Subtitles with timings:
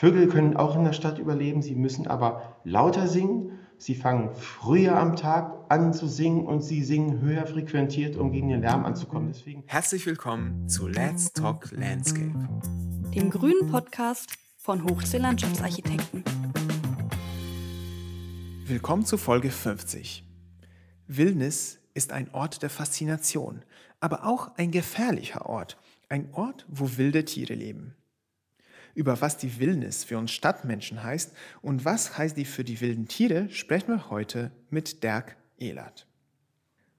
[0.00, 3.58] Vögel können auch in der Stadt überleben, sie müssen aber lauter singen.
[3.76, 8.48] Sie fangen früher am Tag an zu singen und sie singen höher frequentiert, um gegen
[8.48, 9.28] den Lärm anzukommen.
[9.28, 12.32] Deswegen Herzlich willkommen zu Let's Talk Landscape,
[13.14, 16.24] dem grünen Podcast von Hochsee Landschaftsarchitekten.
[18.64, 20.24] Willkommen zu Folge 50.
[21.08, 23.66] Wildnis ist ein Ort der Faszination,
[24.00, 25.76] aber auch ein gefährlicher Ort,
[26.08, 27.96] ein Ort, wo wilde Tiere leben.
[29.00, 33.08] Über was die Wildnis für uns Stadtmenschen heißt und was heißt die für die wilden
[33.08, 36.06] Tiere, sprechen wir heute mit Dirk Ehlert.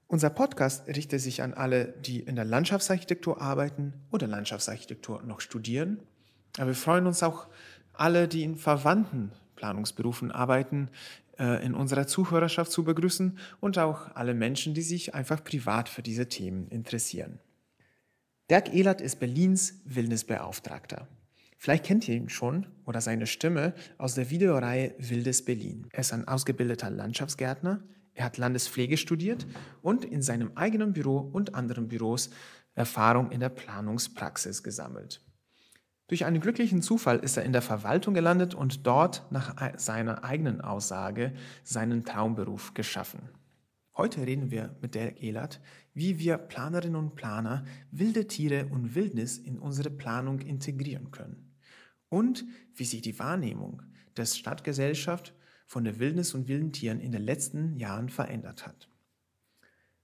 [0.08, 6.00] Unser Podcast richtet sich an alle, die in der Landschaftsarchitektur arbeiten oder Landschaftsarchitektur noch studieren.
[6.56, 7.46] Aber wir freuen uns auch
[7.92, 10.88] alle, die in verwandten Planungsberufen arbeiten,
[11.38, 16.02] äh, in unserer Zuhörerschaft zu begrüßen und auch alle Menschen, die sich einfach privat für
[16.02, 17.38] diese Themen interessieren.
[18.50, 21.06] Dirk Ehlert ist Berlins Wildnisbeauftragter.
[21.62, 25.86] Vielleicht kennt ihr ihn schon oder seine Stimme aus der Videoreihe Wildes Berlin.
[25.92, 29.46] Er ist ein ausgebildeter Landschaftsgärtner, er hat Landespflege studiert
[29.80, 32.30] und in seinem eigenen Büro und anderen Büros
[32.74, 35.24] Erfahrung in der Planungspraxis gesammelt.
[36.08, 40.62] Durch einen glücklichen Zufall ist er in der Verwaltung gelandet und dort nach seiner eigenen
[40.62, 41.32] Aussage
[41.62, 43.20] seinen Traumberuf geschaffen.
[43.96, 45.60] Heute reden wir mit Derek Ehlert,
[45.94, 51.51] wie wir Planerinnen und Planer wilde Tiere und Wildnis in unsere Planung integrieren können
[52.12, 53.82] und wie sich die Wahrnehmung
[54.16, 55.34] der Stadtgesellschaft
[55.66, 58.90] von der Wildnis und wilden Tieren in den letzten Jahren verändert hat.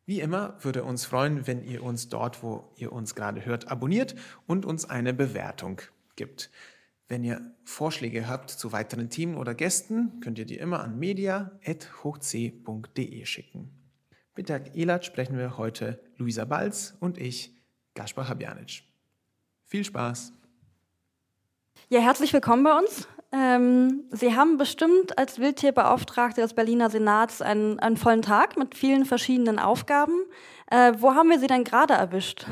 [0.06, 4.14] Wie immer würde uns freuen, wenn ihr uns dort, wo ihr uns gerade hört, abonniert
[4.46, 5.82] und uns eine Bewertung
[6.16, 6.50] gibt.
[7.08, 13.26] Wenn ihr Vorschläge habt zu weiteren Themen oder Gästen, könnt ihr die immer an media.hochc.de
[13.26, 13.68] schicken.
[14.34, 17.54] Mit der ELAT sprechen wir heute Luisa Balz und ich,
[17.94, 18.84] Gaspar Habjanic.
[19.66, 20.37] Viel Spaß!
[21.90, 23.08] Ja, herzlich willkommen bei uns.
[23.32, 29.06] Ähm, Sie haben bestimmt als Wildtierbeauftragte des Berliner Senats einen, einen vollen Tag mit vielen
[29.06, 30.12] verschiedenen Aufgaben.
[30.70, 32.44] Äh, wo haben wir Sie denn gerade erwischt?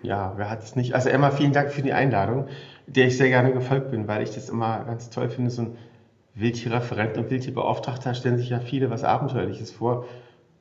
[0.00, 0.94] Ja, wer hat es nicht?
[0.94, 2.48] Also Emma, vielen Dank für die Einladung,
[2.86, 5.50] der ich sehr gerne gefolgt bin, weil ich das immer ganz toll finde.
[5.50, 5.78] So ein
[6.34, 10.06] Wildtierreferent und Wildtierbeauftragter stellen sich ja viele was Abenteuerliches vor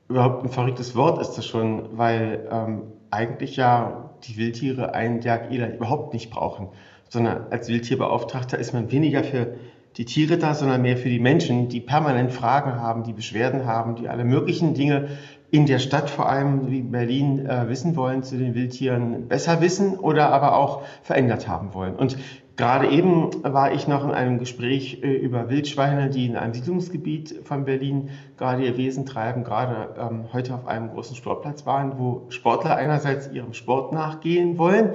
[0.09, 5.73] überhaupt ein verrücktes Wort ist das schon, weil ähm, eigentlich ja die Wildtiere einen Ehler
[5.73, 6.69] überhaupt nicht brauchen,
[7.09, 9.55] sondern als Wildtierbeauftragter ist man weniger für
[9.97, 13.95] die Tiere da, sondern mehr für die Menschen, die permanent Fragen haben, die Beschwerden haben,
[13.95, 15.09] die alle möglichen Dinge
[15.51, 19.97] in der Stadt vor allem wie Berlin äh, wissen wollen, zu den Wildtieren besser wissen
[19.97, 21.95] oder aber auch verändert haben wollen.
[21.95, 22.17] Und
[22.59, 27.39] Gerade eben war ich noch in einem Gespräch äh, über Wildschweine, die in einem Siedlungsgebiet
[27.45, 32.25] von Berlin gerade ihr Wesen treiben, gerade ähm, heute auf einem großen Sportplatz waren, wo
[32.27, 34.89] Sportler einerseits ihrem Sport nachgehen wollen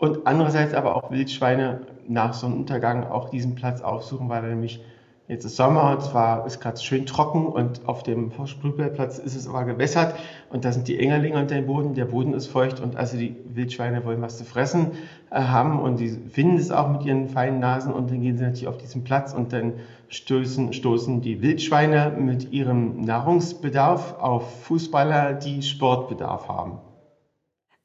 [0.00, 4.80] und andererseits aber auch Wildschweine nach Sonnenuntergang auch diesen Platz aufsuchen, weil er nämlich
[5.30, 9.46] Jetzt ist Sommer, und zwar ist gerade schön trocken und auf dem Sprühballplatz ist es
[9.46, 10.16] aber gewässert
[10.50, 13.36] und da sind die Engerlinge unter dem Boden, der Boden ist feucht und also die
[13.44, 14.90] Wildschweine wollen was zu fressen
[15.30, 18.42] äh, haben und die finden es auch mit ihren feinen Nasen und dann gehen sie
[18.42, 19.74] natürlich auf diesen Platz und dann
[20.08, 26.78] stoßen, stoßen die Wildschweine mit ihrem Nahrungsbedarf auf Fußballer, die Sportbedarf haben.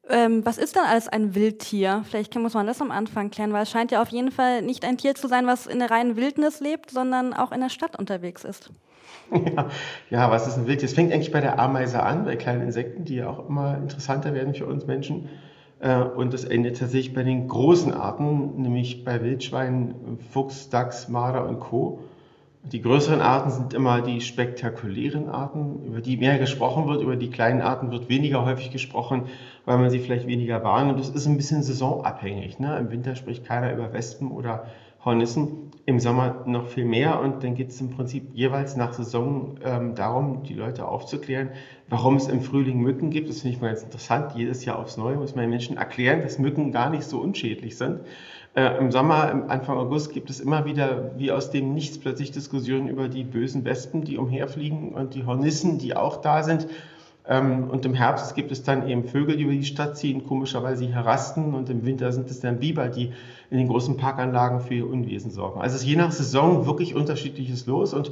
[0.10, 2.04] Ähm, was ist dann alles ein Wildtier?
[2.08, 4.86] Vielleicht muss man das am Anfang klären, weil es scheint ja auf jeden Fall nicht
[4.86, 7.98] ein Tier zu sein, was in der reinen Wildnis lebt, sondern auch in der Stadt
[7.98, 8.72] unterwegs ist.
[9.32, 9.70] Ja,
[10.10, 10.86] ja was ist ein Wildtier?
[10.86, 14.34] Es fängt eigentlich bei der Ameise an, bei kleinen Insekten, die ja auch immer interessanter
[14.34, 15.30] werden für uns Menschen.
[15.80, 21.48] Äh, und das endet tatsächlich bei den großen Arten, nämlich bei Wildschweinen, Fuchs, Dachs, Marder
[21.48, 22.00] und Co.
[22.72, 27.02] Die größeren Arten sind immer die spektakulären Arten, über die mehr gesprochen wird.
[27.02, 29.26] Über die kleinen Arten wird weniger häufig gesprochen,
[29.66, 31.00] weil man sie vielleicht weniger wahrnimmt.
[31.00, 32.58] Das ist ein bisschen saisonabhängig.
[32.58, 32.76] Ne?
[32.80, 34.66] Im Winter spricht keiner über Wespen oder
[35.06, 37.20] Hornissen, im Sommer noch viel mehr.
[37.20, 41.50] Und dann geht es im Prinzip jeweils nach Saison ähm, darum, die Leute aufzuklären,
[41.88, 43.30] warum es im Frühling Mücken gibt.
[43.30, 44.32] Das finde ich mal ganz interessant.
[44.36, 47.78] Jedes Jahr aufs Neue muss man den Menschen erklären, dass Mücken gar nicht so unschädlich
[47.78, 48.00] sind.
[48.56, 52.88] Äh, Im Sommer, Anfang August, gibt es immer wieder, wie aus dem Nichts, plötzlich Diskussionen
[52.88, 56.68] über die bösen Wespen, die umherfliegen und die Hornissen, die auch da sind.
[57.28, 60.86] Ähm, und im Herbst gibt es dann eben Vögel, die über die Stadt ziehen, komischerweise
[60.86, 61.54] hier rasten.
[61.54, 63.12] Und im Winter sind es dann Biber, die
[63.50, 65.60] in den großen Parkanlagen für ihr Unwesen sorgen.
[65.60, 68.12] Also es ist je nach Saison wirklich unterschiedliches los und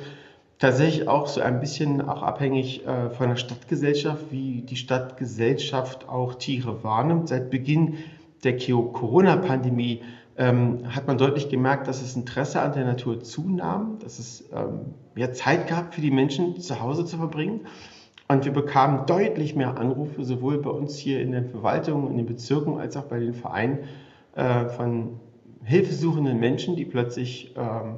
[0.59, 6.35] tatsächlich auch so ein bisschen auch abhängig äh, von der Stadtgesellschaft, wie die Stadtgesellschaft auch
[6.35, 7.29] Tiere wahrnimmt.
[7.29, 7.99] Seit Beginn
[8.43, 10.01] der Corona-Pandemie
[10.37, 14.93] ähm, hat man deutlich gemerkt, dass das Interesse an der Natur zunahm, dass es ähm,
[15.15, 17.61] mehr Zeit gab für die Menschen zu Hause zu verbringen.
[18.27, 22.25] Und wir bekamen deutlich mehr Anrufe, sowohl bei uns hier in der Verwaltung, in den
[22.25, 23.79] Bezirken, als auch bei den Vereinen
[24.35, 25.19] äh, von
[25.63, 27.97] hilfesuchenden Menschen, die plötzlich ähm,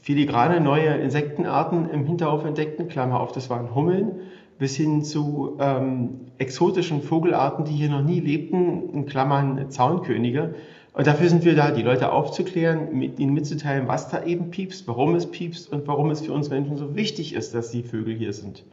[0.00, 4.20] filigrane neue Insektenarten im Hinterhof entdeckten, Klammer auf, das waren Hummeln,
[4.58, 10.54] bis hin zu ähm, exotischen Vogelarten, die hier noch nie lebten, in Klammern Zaunkönige.
[10.94, 14.86] Und dafür sind wir da, die Leute aufzuklären, mit ihnen mitzuteilen, was da eben piepst,
[14.86, 18.14] warum es piepst und warum es für uns Menschen so wichtig ist, dass die Vögel
[18.14, 18.64] hier sind.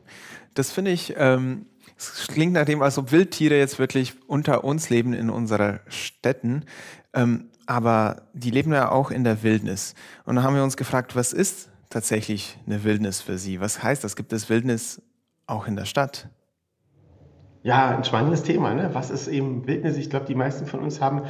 [0.54, 1.66] Das finde ich, ähm,
[1.98, 6.66] es klingt nach dem, als ob Wildtiere jetzt wirklich unter uns leben in unseren Städten.
[7.14, 9.96] Ähm, aber die leben ja auch in der Wildnis.
[10.26, 13.60] Und da haben wir uns gefragt, was ist tatsächlich eine Wildnis für sie?
[13.60, 14.16] Was heißt das?
[14.16, 15.02] Gibt es Wildnis
[15.48, 16.30] auch in der Stadt?
[17.64, 18.74] Ja, ein spannendes Thema.
[18.76, 18.92] Ne?
[18.94, 19.98] Was ist eben Wildnis?
[19.98, 21.24] Ich glaube, die meisten von uns haben,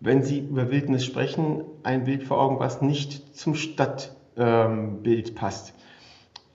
[0.00, 5.74] wenn sie über Wildnis sprechen, ein Bild vor Augen, was nicht zum Stadtbild ähm, passt.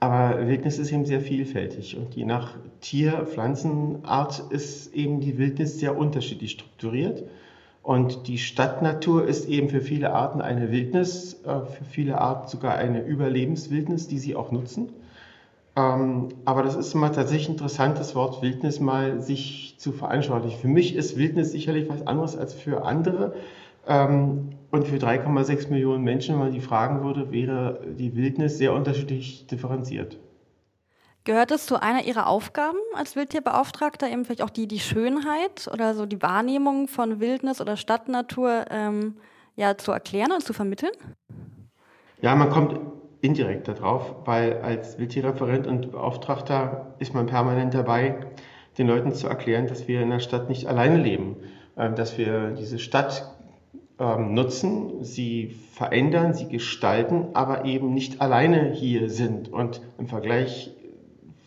[0.00, 5.78] Aber Wildnis ist eben sehr vielfältig und je nach Tier-, Pflanzenart ist eben die Wildnis
[5.78, 7.24] sehr unterschiedlich strukturiert.
[7.82, 12.76] Und die Stadtnatur ist eben für viele Arten eine Wildnis, äh, für viele Arten sogar
[12.76, 14.88] eine Überlebenswildnis, die sie auch nutzen.
[15.76, 20.60] Ähm, aber das ist immer tatsächlich interessant, das Wort Wildnis mal sich zu veranschaulichen.
[20.60, 23.34] Für mich ist Wildnis sicherlich was anderes als für andere.
[23.86, 28.72] Ähm, und für 3,6 Millionen Menschen, wenn man die fragen würde, wäre die Wildnis sehr
[28.72, 30.18] unterschiedlich differenziert.
[31.24, 35.94] Gehört es zu einer Ihrer Aufgaben als Wildtierbeauftragter, eben vielleicht auch die, die Schönheit oder
[35.94, 39.16] so die Wahrnehmung von Wildnis oder Stadtnatur ähm,
[39.56, 40.92] ja, zu erklären und zu vermitteln?
[42.20, 42.78] Ja, man kommt
[43.24, 48.16] indirekt darauf, weil als Wildtierreferent und Beauftragter ist man permanent dabei,
[48.76, 51.36] den Leuten zu erklären, dass wir in der Stadt nicht alleine leben,
[51.76, 53.34] ähm, dass wir diese Stadt
[53.98, 60.72] ähm, nutzen, sie verändern, sie gestalten, aber eben nicht alleine hier sind und im Vergleich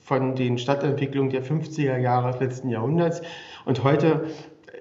[0.03, 3.21] von den Stadtentwicklungen der 50er Jahre des letzten Jahrhunderts.
[3.65, 4.25] Und heute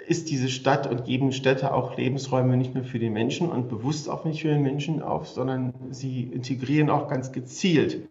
[0.06, 4.08] ist diese Stadt und geben Städte auch Lebensräume nicht nur für den Menschen und bewusst
[4.08, 8.08] auch nicht für den Menschen auf, sondern sie integrieren auch ganz gezielt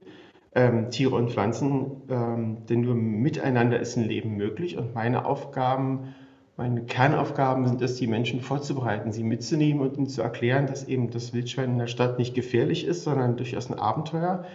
[0.54, 4.78] ähm, Tiere und Pflanzen, ähm, denn nur miteinander ist ein Leben möglich.
[4.78, 6.16] Und meine Aufgaben,
[6.58, 11.12] meine Kernaufgaben sind es, die Menschen vorzubereiten, sie mitzunehmen und ihnen zu erklären, dass eben
[11.12, 14.46] das Wildschwein in der Stadt nicht gefährlich ist, sondern durchaus ein Abenteuer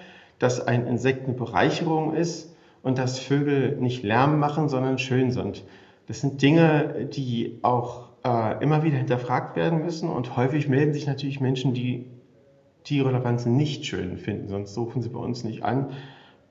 [0.41, 5.63] dass ein Insekt eine Bereicherung ist und dass Vögel nicht Lärm machen, sondern schön sind.
[6.07, 11.07] Das sind Dinge, die auch äh, immer wieder hinterfragt werden müssen und häufig melden sich
[11.07, 12.07] natürlich Menschen, die
[12.85, 15.93] Tiere oder Pflanzen nicht schön finden, sonst rufen sie bei uns nicht an.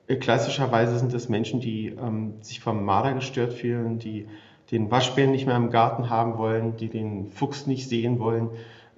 [0.06, 4.26] Äh, klassischerweise sind das Menschen, die ähm, sich vom Marder gestört fühlen, die
[4.70, 8.50] den Waschbären nicht mehr im Garten haben wollen, die den Fuchs nicht sehen wollen,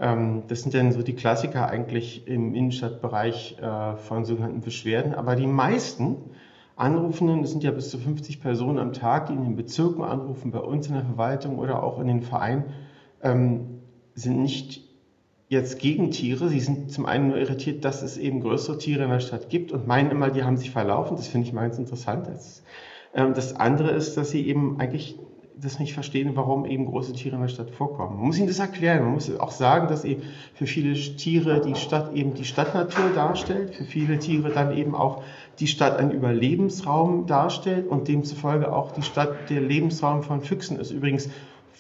[0.03, 5.15] ähm, das sind dann so die Klassiker eigentlich im Innenstadtbereich äh, von sogenannten Beschwerden.
[5.15, 6.17] Aber die meisten
[6.83, 10.51] Anrufenden, das sind ja bis zu 50 Personen am Tag, die in den Bezirken anrufen,
[10.51, 12.65] bei uns in der Verwaltung oder auch in den Vereinen,
[13.23, 13.81] ähm,
[14.15, 14.83] sind nicht
[15.49, 16.49] jetzt gegen Tiere.
[16.49, 19.71] Sie sind zum einen nur irritiert, dass es eben größere Tiere in der Stadt gibt
[19.71, 21.17] und meinen immer, die haben sich verlaufen.
[21.17, 22.29] Das finde ich ganz interessant.
[23.15, 25.17] Ähm, das andere ist, dass sie eben eigentlich
[25.63, 28.17] das nicht verstehen, warum eben große Tiere in der Stadt vorkommen.
[28.17, 29.05] Man muss ihnen das erklären.
[29.05, 30.23] Man muss auch sagen, dass eben
[30.55, 35.23] für viele Tiere die Stadt eben die Stadtnatur darstellt, für viele Tiere dann eben auch
[35.63, 40.91] die Stadt ein Überlebensraum darstellt und demzufolge auch die Stadt der Lebensraum von Füchsen ist.
[40.91, 41.31] Übrigens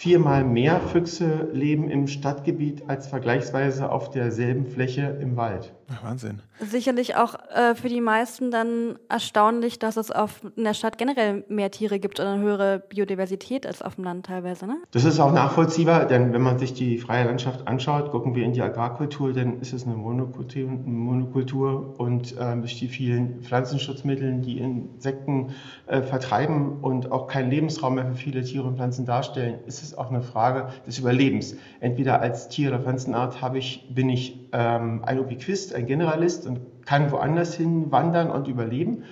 [0.02, 5.72] viermal mehr Füchse leben im Stadtgebiet als vergleichsweise auf derselben Fläche im Wald.
[5.94, 6.40] Ach, Wahnsinn.
[6.58, 11.44] Sicherlich auch äh, für die meisten dann erstaunlich, dass es auf, in der Stadt generell
[11.48, 14.66] mehr Tiere gibt und eine höhere Biodiversität als auf dem Land teilweise.
[14.66, 14.76] Ne?
[14.92, 18.52] Das ist auch nachvollziehbar, denn wenn man sich die freie Landschaft anschaut, gucken wir in
[18.52, 24.40] die Agrarkultur, dann ist es eine Monokultur, eine Monokultur und äh, durch die vielen Pflanzenschutzmittel,
[24.40, 25.50] die Insekten
[25.86, 29.91] äh, vertreiben und auch keinen Lebensraum mehr für viele Tiere und Pflanzen darstellen, ist es
[29.98, 31.56] auch eine Frage des Überlebens.
[31.80, 36.60] Entweder als Tier- oder Pflanzenart habe ich, bin ich ähm, ein Ubiquist, ein Generalist und
[36.84, 39.04] kann woanders hin wandern und überleben.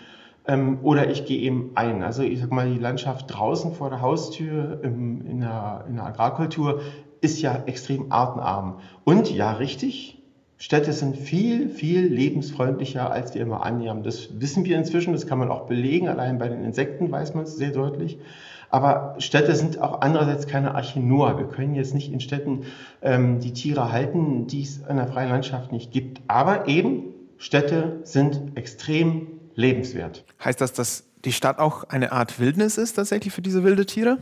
[0.47, 2.03] Ähm, oder ich gehe eben ein.
[2.03, 6.07] Also ich sag mal, die Landschaft draußen vor der Haustür im, in, der, in der
[6.07, 6.81] Agrarkultur
[7.21, 8.79] ist ja extrem artenarm.
[9.05, 10.21] Und ja, richtig,
[10.61, 14.03] Städte sind viel, viel lebensfreundlicher, als wir immer annehmen.
[14.03, 16.09] Das wissen wir inzwischen, das kann man auch belegen.
[16.09, 18.19] Allein bei den Insekten weiß man es sehr deutlich.
[18.71, 21.39] Aber Städte sind auch andererseits keine Arche Noah.
[21.39, 22.65] Wir können jetzt nicht in Städten
[23.03, 26.21] ähm, die Tiere halten, die es in der freien Landschaft nicht gibt.
[26.29, 27.03] Aber eben,
[27.39, 30.25] Städte sind extrem lebenswert.
[30.45, 34.19] Heißt das, dass die Stadt auch eine Art Wildnis ist tatsächlich für diese wilde Tiere?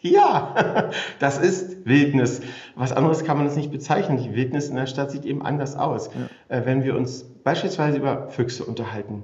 [0.00, 2.40] Ja, das ist Wildnis.
[2.74, 4.18] Was anderes kann man es nicht bezeichnen.
[4.18, 6.10] Die Wildnis in der Stadt sieht eben anders aus.
[6.48, 6.56] Ja.
[6.56, 9.22] Äh, wenn wir uns beispielsweise über Füchse unterhalten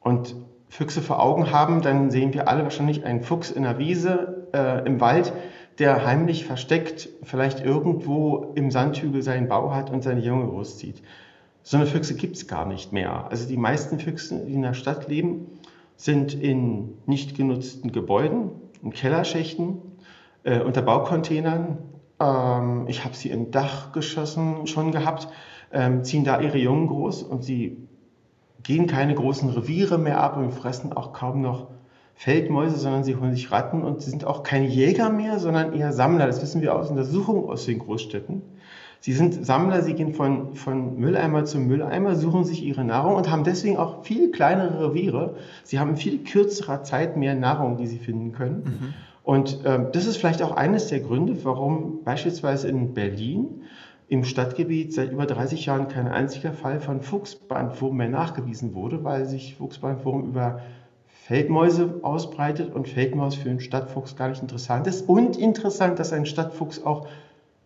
[0.00, 0.36] und
[0.76, 4.86] Füchse vor Augen haben, dann sehen wir alle wahrscheinlich einen Fuchs in der Wiese, äh,
[4.86, 5.32] im Wald,
[5.78, 11.00] der heimlich versteckt vielleicht irgendwo im Sandhügel seinen Bau hat und seine Junge großzieht.
[11.62, 13.26] So eine Füchse gibt es gar nicht mehr.
[13.30, 15.46] Also die meisten Füchse, die in der Stadt leben,
[15.96, 18.50] sind in nicht genutzten Gebäuden,
[18.82, 19.78] in Kellerschächten,
[20.42, 21.78] äh, unter Baucontainern.
[22.20, 25.28] Ähm, ich habe sie in Dachgeschossen schon gehabt,
[25.72, 27.85] ähm, ziehen da ihre Jungen groß und sie
[28.66, 31.68] gehen keine großen Reviere mehr ab und fressen auch kaum noch
[32.16, 35.92] Feldmäuse, sondern sie holen sich Ratten und sie sind auch keine Jäger mehr, sondern eher
[35.92, 36.26] Sammler.
[36.26, 38.42] Das wissen wir aus Untersuchungen aus den Großstädten.
[38.98, 43.30] Sie sind Sammler, sie gehen von, von Mülleimer zu Mülleimer, suchen sich ihre Nahrung und
[43.30, 45.36] haben deswegen auch viel kleinere Reviere.
[45.62, 48.64] Sie haben in viel kürzerer Zeit mehr Nahrung, die sie finden können.
[48.64, 48.94] Mhm.
[49.22, 53.62] Und äh, das ist vielleicht auch eines der Gründe, warum beispielsweise in Berlin
[54.08, 59.26] im Stadtgebiet seit über 30 Jahren kein einziger Fall von Fuchsbandwurm mehr nachgewiesen wurde, weil
[59.26, 60.60] sich Fuchsbandwurm über
[61.06, 65.08] Feldmäuse ausbreitet und Feldmaus für einen Stadtfuchs gar nicht interessant ist.
[65.08, 67.08] Und interessant, dass ein Stadtfuchs auch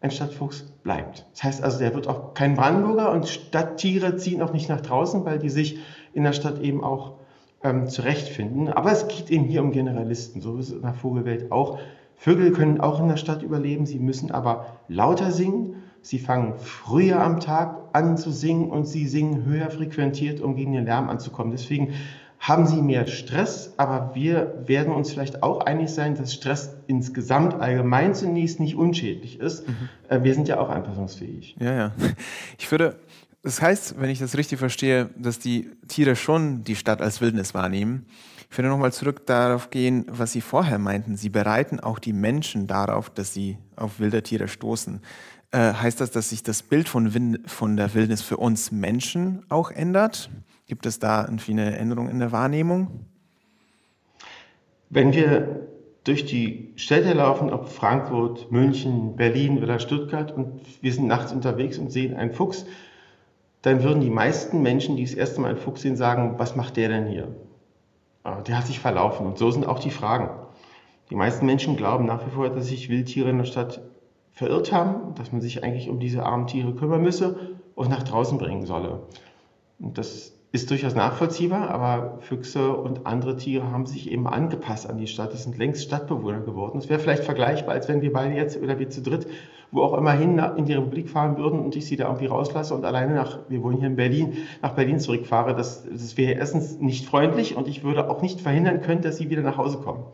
[0.00, 1.26] ein Stadtfuchs bleibt.
[1.32, 5.26] Das heißt also, der wird auch kein Brandenburger und Stadttiere ziehen auch nicht nach draußen,
[5.26, 5.78] weil die sich
[6.14, 7.16] in der Stadt eben auch
[7.62, 8.68] ähm, zurechtfinden.
[8.68, 11.78] Aber es geht eben hier um Generalisten, so ist es in der Vogelwelt auch.
[12.16, 15.80] Vögel können auch in der Stadt überleben, sie müssen aber lauter singen.
[16.02, 20.73] Sie fangen früher am Tag an zu singen und sie singen höher frequentiert, um gegen
[20.73, 21.52] den Lärm anzukommen.
[21.52, 21.95] Deswegen
[22.40, 27.61] haben sie mehr Stress, aber wir werden uns vielleicht auch einig sein, dass Stress insgesamt
[27.61, 29.69] allgemein zunächst nicht unschädlich ist.
[29.69, 29.88] Mhm.
[30.09, 31.57] Äh, wir sind ja auch anpassungsfähig.
[31.61, 31.92] Ja, ja.
[32.59, 32.97] Ich würde,
[33.42, 37.52] das heißt, wenn ich das richtig verstehe, dass die Tiere schon die Stadt als Wildnis
[37.52, 38.07] wahrnehmen.
[38.50, 41.16] Ich würde nochmal zurück darauf gehen, was Sie vorher meinten.
[41.16, 45.00] Sie bereiten auch die Menschen darauf, dass sie auf wilde Tiere stoßen.
[45.52, 49.71] Äh, heißt das, dass sich das Bild von, von der Wildnis für uns Menschen auch
[49.71, 50.30] ändert?
[50.66, 53.07] Gibt es da irgendwie eine Änderung in der Wahrnehmung?
[54.90, 55.66] Wenn wir
[56.04, 61.78] durch die Städte laufen, ob Frankfurt, München, Berlin oder Stuttgart, und wir sind nachts unterwegs
[61.78, 62.64] und sehen einen Fuchs,
[63.62, 66.76] dann würden die meisten Menschen, die das erste Mal einen Fuchs sehen, sagen, was macht
[66.76, 67.35] der denn hier?
[68.23, 69.26] Ah, der hat sich verlaufen.
[69.26, 70.30] Und so sind auch die Fragen.
[71.11, 73.83] Die meisten Menschen glauben nach wie vor, dass sich Wildtiere in der Stadt
[74.40, 77.37] verirrt haben, dass man sich eigentlich um diese armen Tiere kümmern müsse
[77.75, 79.02] und nach draußen bringen solle.
[79.78, 84.97] Und das ist durchaus nachvollziehbar, aber Füchse und andere Tiere haben sich eben angepasst an
[84.97, 85.35] die Stadt.
[85.35, 86.78] Das sind längst Stadtbewohner geworden.
[86.78, 89.26] Es wäre vielleicht vergleichbar, als wenn wir beide jetzt oder wir zu dritt,
[89.73, 92.75] wo auch immer hin in die Republik fahren würden und ich sie da irgendwie rauslasse
[92.75, 95.54] und alleine nach, wir wohnen hier in Berlin, nach Berlin zurückfahre.
[95.54, 99.28] Das, das wäre erstens nicht freundlich und ich würde auch nicht verhindern können, dass sie
[99.28, 100.04] wieder nach Hause kommen.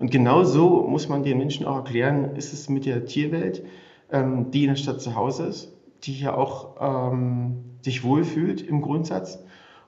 [0.00, 3.62] Und genau so muss man den Menschen auch erklären, ist es mit der Tierwelt,
[4.10, 8.80] ähm, die in der Stadt zu Hause ist, die hier auch ähm, sich wohlfühlt im
[8.80, 9.38] Grundsatz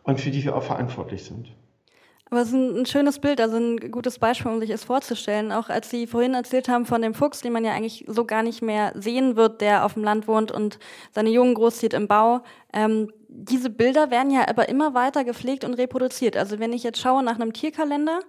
[0.02, 1.52] und für die wir auch verantwortlich sind.
[2.26, 5.52] Aber es ist ein, schönes Bild, also ein gutes Beispiel, um sich es vorzustellen.
[5.52, 8.42] Auch als Sie vorhin erzählt haben von dem Fuchs, den man ja eigentlich so gar
[8.42, 10.78] nicht mehr sehen wird, der auf dem Land wohnt und
[11.11, 12.40] seine Jungen großzieht im Bau.
[12.73, 16.37] Ähm, diese Bilder werden ja aber immer weiter gepflegt und reproduziert.
[16.37, 18.21] Also wenn ich jetzt schaue nach einem Tierkalender,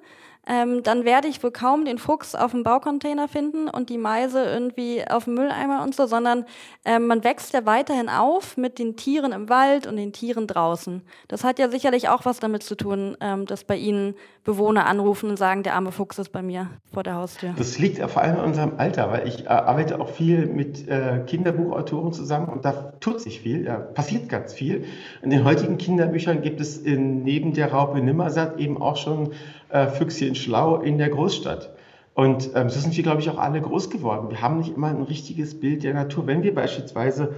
[0.48, 4.44] ähm, dann werde ich wohl kaum den Fuchs auf dem Baucontainer finden und die Meise
[4.44, 6.46] irgendwie auf dem Mülleimer und so, sondern
[6.84, 11.02] ähm, man wächst ja weiterhin auf mit den Tieren im Wald und den Tieren draußen.
[11.30, 15.30] Das hat ja sicherlich auch was damit zu tun, ähm, dass bei Ihnen Bewohner anrufen
[15.30, 17.54] und sagen, der arme Fuchs ist bei mir vor der Haustür.
[17.58, 20.88] Das liegt ja vor allem an unserem Alter, weil ich äh, arbeite auch viel mit
[20.90, 24.84] äh, Kinderbuchautoren zusammen und da tut sich viel, da passiert ganz viel.
[25.22, 29.32] In den heutigen Kinderbüchern gibt es in, neben der Raupe Nimmersatt eben auch schon
[29.74, 31.76] äh, Füchschen schlau in der Großstadt.
[32.14, 34.30] Und ähm, so sind wir, glaube ich, auch alle groß geworden.
[34.30, 36.28] Wir haben nicht immer ein richtiges Bild der Natur.
[36.28, 37.34] Wenn wir beispielsweise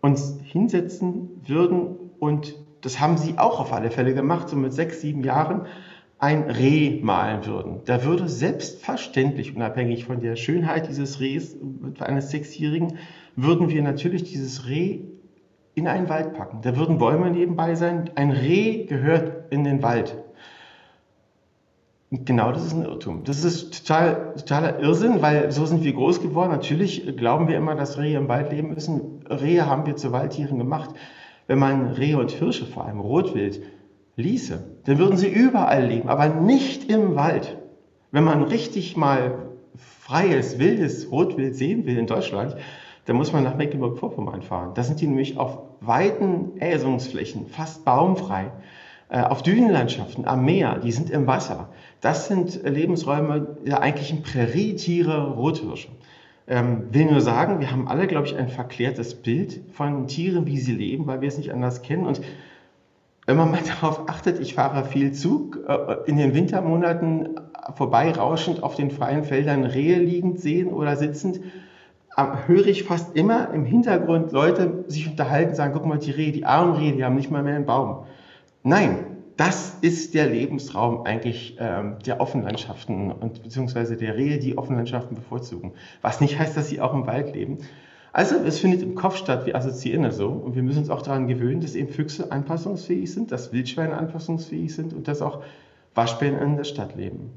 [0.00, 5.00] uns hinsetzen würden und das haben sie auch auf alle Fälle gemacht, so mit sechs,
[5.00, 5.66] sieben Jahren,
[6.18, 7.80] ein Reh malen würden.
[7.86, 11.56] Da würde selbstverständlich, unabhängig von der Schönheit dieses Rehs
[11.98, 12.98] eines Sechsjährigen,
[13.36, 15.00] würden wir natürlich dieses Reh
[15.74, 16.60] in einen Wald packen.
[16.62, 18.10] Da würden Bäume nebenbei sein.
[18.14, 20.16] Ein Reh gehört in den Wald.
[22.12, 23.22] Genau, das ist ein Irrtum.
[23.22, 26.50] Das ist total, totaler Irrsinn, weil so sind wir groß geworden.
[26.50, 29.24] Natürlich glauben wir immer, dass Rehe im Wald leben müssen.
[29.28, 30.90] Rehe haben wir zu Waldtieren gemacht.
[31.46, 33.62] Wenn man Rehe und Hirsche, vor allem Rotwild,
[34.16, 37.56] ließe, dann würden sie überall leben, aber nicht im Wald.
[38.10, 42.56] Wenn man richtig mal freies, wildes Rotwild sehen will in Deutschland,
[43.04, 44.72] dann muss man nach Mecklenburg-Vorpommern fahren.
[44.74, 48.50] Da sind die nämlich auf weiten Äsungsflächen, fast baumfrei.
[49.10, 51.70] Äh, auf Dünenlandschaften, am Meer, die sind im Wasser.
[52.00, 55.88] Das sind Lebensräume der eigentlichen Prärietiere, Rothirsche.
[56.46, 60.58] Ähm, will nur sagen, wir haben alle, glaube ich, ein verklärtes Bild von Tieren, wie
[60.58, 62.06] sie leben, weil wir es nicht anders kennen.
[62.06, 62.20] Und
[63.26, 65.58] wenn man mal darauf achtet, ich fahre viel Zug.
[65.66, 67.30] Äh, in den Wintermonaten
[67.74, 71.40] vorbeirauschend auf den freien Feldern Rehe liegend sehen oder sitzend,
[72.46, 76.44] höre ich fast immer im Hintergrund Leute sich unterhalten, sagen, guck mal, die Rehe, die
[76.44, 78.04] armen Rehe, die haben nicht mal mehr einen Baum.
[78.62, 85.16] Nein, das ist der Lebensraum eigentlich ähm, der Offenlandschaften und beziehungsweise der Rehe, die Offenlandschaften
[85.16, 85.72] bevorzugen.
[86.02, 87.58] Was nicht heißt, dass sie auch im Wald leben.
[88.12, 91.00] Also es findet im Kopf statt, wir assoziieren das so und wir müssen uns auch
[91.00, 95.42] daran gewöhnen, dass eben Füchse anpassungsfähig sind, dass Wildschweine anpassungsfähig sind und dass auch
[95.94, 97.30] Waschbären in der Stadt leben.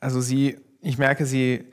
[0.00, 1.64] Also Sie, ich merke, Sie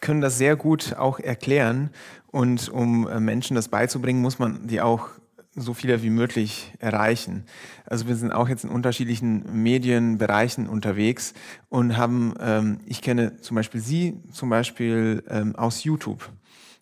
[0.00, 1.90] können das sehr gut auch erklären
[2.32, 5.10] und um äh, Menschen das beizubringen, muss man die auch
[5.54, 7.44] so viele wie möglich erreichen.
[7.86, 11.34] Also wir sind auch jetzt in unterschiedlichen Medienbereichen unterwegs
[11.68, 16.30] und haben, ähm, ich kenne zum Beispiel Sie zum Beispiel ähm, aus YouTube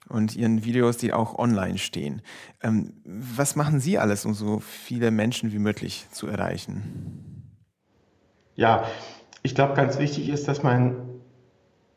[0.08, 2.22] und Ihren Videos, die auch online stehen.
[2.62, 7.48] Ähm, was machen Sie alles, um so viele Menschen wie möglich zu erreichen?
[8.54, 8.86] Ja,
[9.42, 10.96] ich glaube, ganz wichtig ist, dass man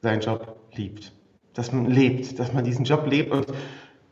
[0.02, 1.12] seinen Job liebt,
[1.54, 3.48] dass man lebt, dass man diesen Job lebt und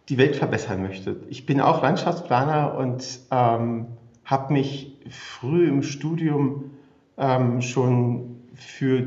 [0.09, 1.17] die Welt verbessern möchte.
[1.29, 3.87] Ich bin auch Landschaftsplaner und ähm,
[4.25, 6.71] habe mich früh im Studium
[7.17, 9.05] ähm, schon für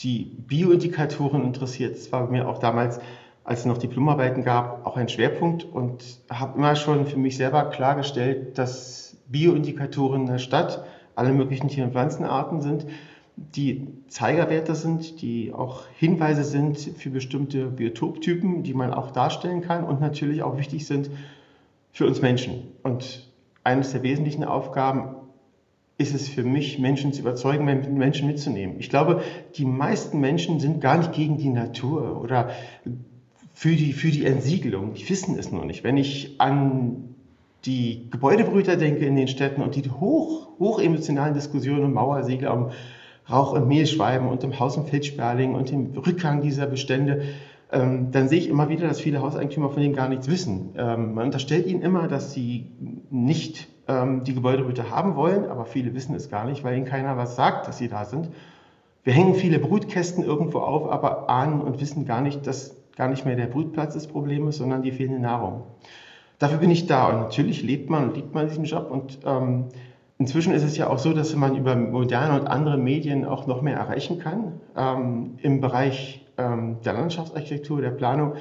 [0.00, 1.96] die Bioindikatoren interessiert.
[1.96, 3.00] Das war mir auch damals,
[3.44, 7.64] als es noch Diplomarbeiten gab, auch ein Schwerpunkt und habe immer schon für mich selber
[7.70, 10.84] klargestellt, dass Bioindikatoren in der Stadt
[11.14, 12.86] alle möglichen Tier- und Pflanzenarten sind,
[13.54, 19.84] die Zeigerwerte sind, die auch Hinweise sind für bestimmte Biotoptypen, die man auch darstellen kann
[19.84, 21.10] und natürlich auch wichtig sind
[21.92, 22.62] für uns Menschen.
[22.82, 23.28] Und
[23.64, 25.16] eines der wesentlichen Aufgaben
[25.98, 28.76] ist es für mich, Menschen zu überzeugen, Menschen mitzunehmen.
[28.78, 29.22] Ich glaube,
[29.56, 32.50] die meisten Menschen sind gar nicht gegen die Natur oder
[33.52, 34.94] für die, für die Entsiegelung.
[34.94, 35.82] Die wissen es nur nicht.
[35.82, 37.16] Wenn ich an
[37.64, 42.70] die Gebäudebrüter denke in den Städten und die hoch, hoch emotionalen Diskussionen um Mauersiegel, um
[43.30, 47.22] Rauch- und Mehlschweiben und im Haus- und Feldsperling und dem Rückgang dieser Bestände,
[47.70, 50.70] ähm, dann sehe ich immer wieder, dass viele Hauseigentümer von denen gar nichts wissen.
[50.76, 52.66] Ähm, man unterstellt ihnen immer, dass sie
[53.10, 57.16] nicht ähm, die Gebäudebrüte haben wollen, aber viele wissen es gar nicht, weil ihnen keiner
[57.16, 58.30] was sagt, dass sie da sind.
[59.04, 63.24] Wir hängen viele Brutkästen irgendwo auf, aber ahnen und wissen gar nicht, dass gar nicht
[63.24, 65.62] mehr der Brutplatz das Problem ist, sondern die fehlende Nahrung.
[66.38, 69.66] Dafür bin ich da und natürlich lebt man und liebt man diesen Job und ähm,
[70.18, 73.62] Inzwischen ist es ja auch so, dass man über moderne und andere Medien auch noch
[73.62, 74.60] mehr erreichen kann.
[74.76, 78.34] Ähm, Im Bereich ähm, der Landschaftsarchitektur, der Planung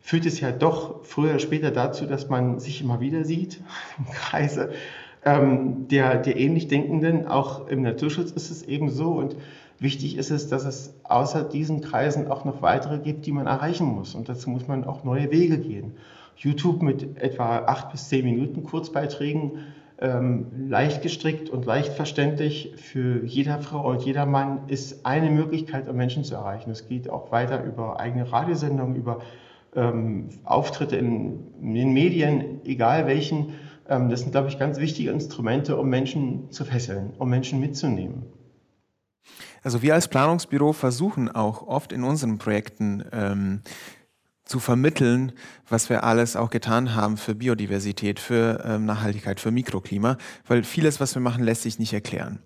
[0.00, 3.60] führt es ja doch früher oder später dazu, dass man sich immer wieder sieht
[3.98, 4.70] im Kreise
[5.26, 7.26] ähm, der, der ähnlich Denkenden.
[7.28, 9.12] Auch im Naturschutz ist es eben so.
[9.12, 9.36] Und
[9.78, 13.86] wichtig ist es, dass es außer diesen Kreisen auch noch weitere gibt, die man erreichen
[13.86, 14.14] muss.
[14.14, 15.92] Und dazu muss man auch neue Wege gehen.
[16.36, 19.58] YouTube mit etwa acht bis zehn Minuten Kurzbeiträgen
[20.00, 25.88] ähm, leicht gestrickt und leicht verständlich für jeder Frau und jeder Mann ist eine Möglichkeit,
[25.88, 26.70] um Menschen zu erreichen.
[26.70, 29.20] Es geht auch weiter über eigene Radiosendungen, über
[29.76, 33.54] ähm, Auftritte in, in, den Medien, egal welchen.
[33.88, 38.24] Ähm, das sind, glaube ich, ganz wichtige Instrumente, um Menschen zu fesseln, um Menschen mitzunehmen.
[39.62, 43.60] Also wir als Planungsbüro versuchen auch oft in unseren Projekten ähm,
[44.50, 45.30] zu vermitteln,
[45.68, 50.98] was wir alles auch getan haben für Biodiversität, für ähm, Nachhaltigkeit, für Mikroklima, weil vieles,
[50.98, 52.40] was wir machen, lässt sich nicht erklären.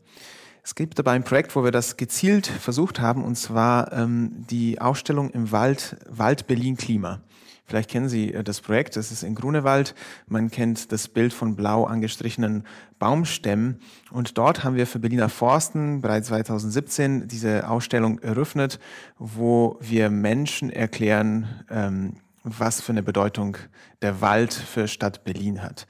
[0.63, 4.83] Es gibt dabei ein Projekt, wo wir das gezielt versucht haben, und zwar ähm, die
[4.83, 7.21] Ausstellung im Wald, Wald Berlin Klima.
[7.67, 9.95] Vielleicht kennen Sie äh, das Projekt, das ist in Grunewald.
[10.27, 12.65] Man kennt das Bild von blau angestrichenen
[12.99, 13.81] Baumstämmen.
[14.11, 18.79] Und dort haben wir für Berliner Forsten bereits 2017 diese Ausstellung eröffnet,
[19.19, 23.57] wo wir Menschen erklären, ähm, was für eine Bedeutung
[24.03, 25.87] der Wald für Stadt Berlin hat.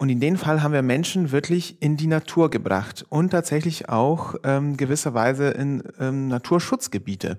[0.00, 4.36] Und in dem Fall haben wir Menschen wirklich in die Natur gebracht und tatsächlich auch
[4.44, 7.38] ähm, gewisserweise in ähm, Naturschutzgebiete.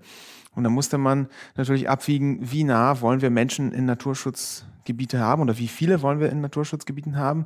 [0.55, 5.57] Und da musste man natürlich abwiegen, wie nah wollen wir Menschen in Naturschutzgebiete haben oder
[5.57, 7.45] wie viele wollen wir in Naturschutzgebieten haben.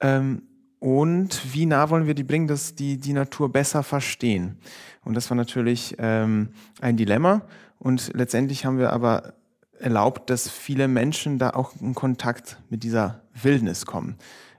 [0.00, 0.42] Ähm,
[0.78, 4.58] und wie nah wollen wir die bringen, dass die die Natur besser verstehen.
[5.04, 6.48] Und das war natürlich ähm,
[6.80, 7.42] ein Dilemma.
[7.78, 9.34] Und letztendlich haben wir aber
[9.78, 14.16] erlaubt, dass viele Menschen da auch in Kontakt mit dieser Wildnis kommen.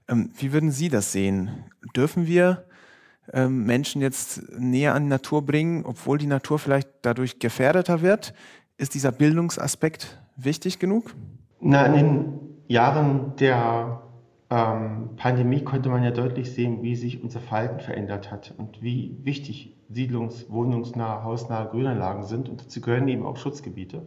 [0.08, 1.66] Ähm, wie würden Sie das sehen?
[1.96, 2.66] Dürfen wir
[3.34, 8.34] ähm, Menschen jetzt näher an die Natur bringen, obwohl die Natur vielleicht dadurch gefährdeter wird?
[8.78, 11.14] Ist dieser Bildungsaspekt wichtig genug?
[11.60, 14.02] Na, in den Jahren der
[14.50, 19.18] ähm, Pandemie konnte man ja deutlich sehen, wie sich unser Verhalten verändert hat und wie
[19.24, 22.50] wichtig siedlungs-, wohnungsnahe, hausnahe Grünanlagen sind.
[22.50, 24.02] Und dazu gehören eben auch Schutzgebiete.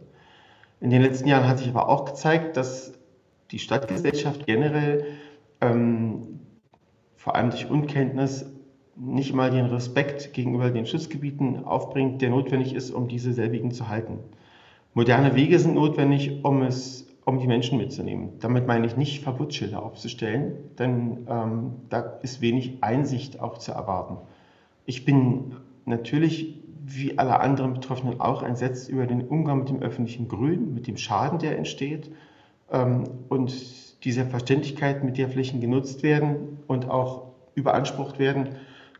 [0.81, 2.93] In den letzten Jahren hat sich aber auch gezeigt, dass
[3.51, 5.05] die Stadtgesellschaft generell
[5.61, 6.39] ähm,
[7.15, 8.45] vor allem durch Unkenntnis
[8.95, 13.89] nicht mal den Respekt gegenüber den Schutzgebieten aufbringt, der notwendig ist, um diese selbigen zu
[13.89, 14.19] halten.
[14.93, 18.39] Moderne Wege sind notwendig, um es, um die Menschen mitzunehmen.
[18.39, 24.17] Damit meine ich nicht Verbotsschilder aufzustellen, denn ähm, da ist wenig Einsicht auch zu erwarten.
[24.85, 25.55] Ich bin
[25.85, 30.87] natürlich wie alle anderen Betroffenen auch entsetzt über den Umgang mit dem öffentlichen Grün, mit
[30.87, 32.11] dem Schaden, der entsteht
[32.71, 38.49] ähm, und die Selbstverständlichkeit, mit der Flächen genutzt werden und auch überansprucht werden,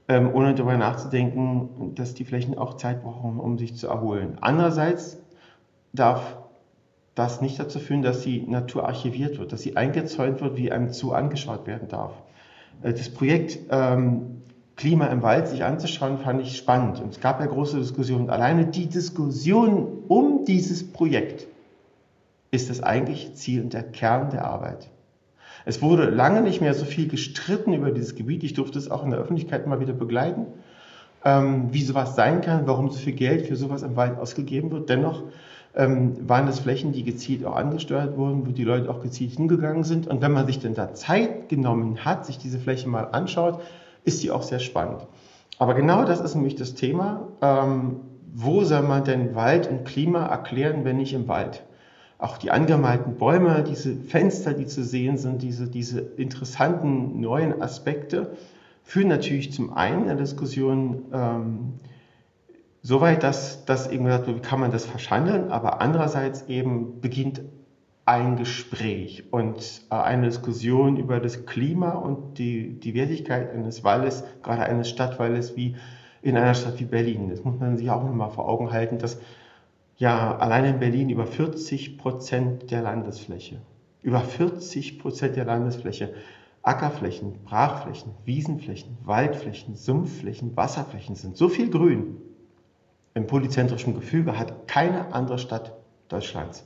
[0.07, 4.37] ähm, ohne darüber nachzudenken, dass die Flächen auch Zeit brauchen, um sich zu erholen.
[4.41, 5.17] Andererseits
[5.93, 6.37] darf
[7.15, 10.89] das nicht dazu führen, dass die Natur archiviert wird, dass sie eingezäunt wird, wie einem
[10.89, 12.11] Zoo angeschaut werden darf.
[12.83, 14.41] Äh, das Projekt ähm,
[14.75, 16.99] Klima im Wald sich anzuschauen, fand ich spannend.
[16.99, 18.29] Und es gab ja große Diskussionen.
[18.29, 21.47] Alleine die Diskussion um dieses Projekt
[22.51, 24.89] ist das eigentliche Ziel und der Kern der Arbeit.
[25.65, 28.43] Es wurde lange nicht mehr so viel gestritten über dieses Gebiet.
[28.43, 30.45] Ich durfte es auch in der Öffentlichkeit mal wieder begleiten,
[31.23, 34.89] ähm, wie sowas sein kann, warum so viel Geld für sowas im Wald ausgegeben wird.
[34.89, 35.23] Dennoch
[35.75, 39.83] ähm, waren es Flächen, die gezielt auch angesteuert wurden, wo die Leute auch gezielt hingegangen
[39.83, 40.07] sind.
[40.07, 43.61] Und wenn man sich denn da Zeit genommen hat, sich diese Fläche mal anschaut,
[44.03, 45.07] ist die auch sehr spannend.
[45.57, 47.27] Aber genau das ist nämlich das Thema.
[47.41, 48.01] Ähm,
[48.33, 51.63] wo soll man denn Wald und Klima erklären, wenn nicht im Wald?
[52.25, 58.35] Auch die angemalten Bäume, diese Fenster, die zu sehen sind, diese, diese interessanten neuen Aspekte,
[58.81, 61.73] führen natürlich zum einen in der Diskussion ähm,
[62.81, 66.99] so weit, dass, dass eben gesagt wird, wie kann man das verschandeln, aber andererseits eben
[66.99, 67.43] beginnt
[68.05, 74.23] ein Gespräch und äh, eine Diskussion über das Klima und die, die Wertigkeit eines Waldes,
[74.41, 75.75] gerade eines Stadtwaldes wie
[76.23, 77.29] in einer Stadt wie Berlin.
[77.29, 79.19] Das muss man sich auch nochmal vor Augen halten, dass
[79.97, 83.61] ja allein in Berlin über 40 Prozent der Landesfläche,
[84.01, 86.13] über 40 Prozent der Landesfläche
[86.65, 91.37] Ackerflächen, Brachflächen, Wiesenflächen, Waldflächen, Sumpfflächen, Wasserflächen sind.
[91.37, 92.17] So viel Grün
[93.13, 95.73] im polyzentrischen Gefüge hat keine andere Stadt
[96.09, 96.65] Deutschlands.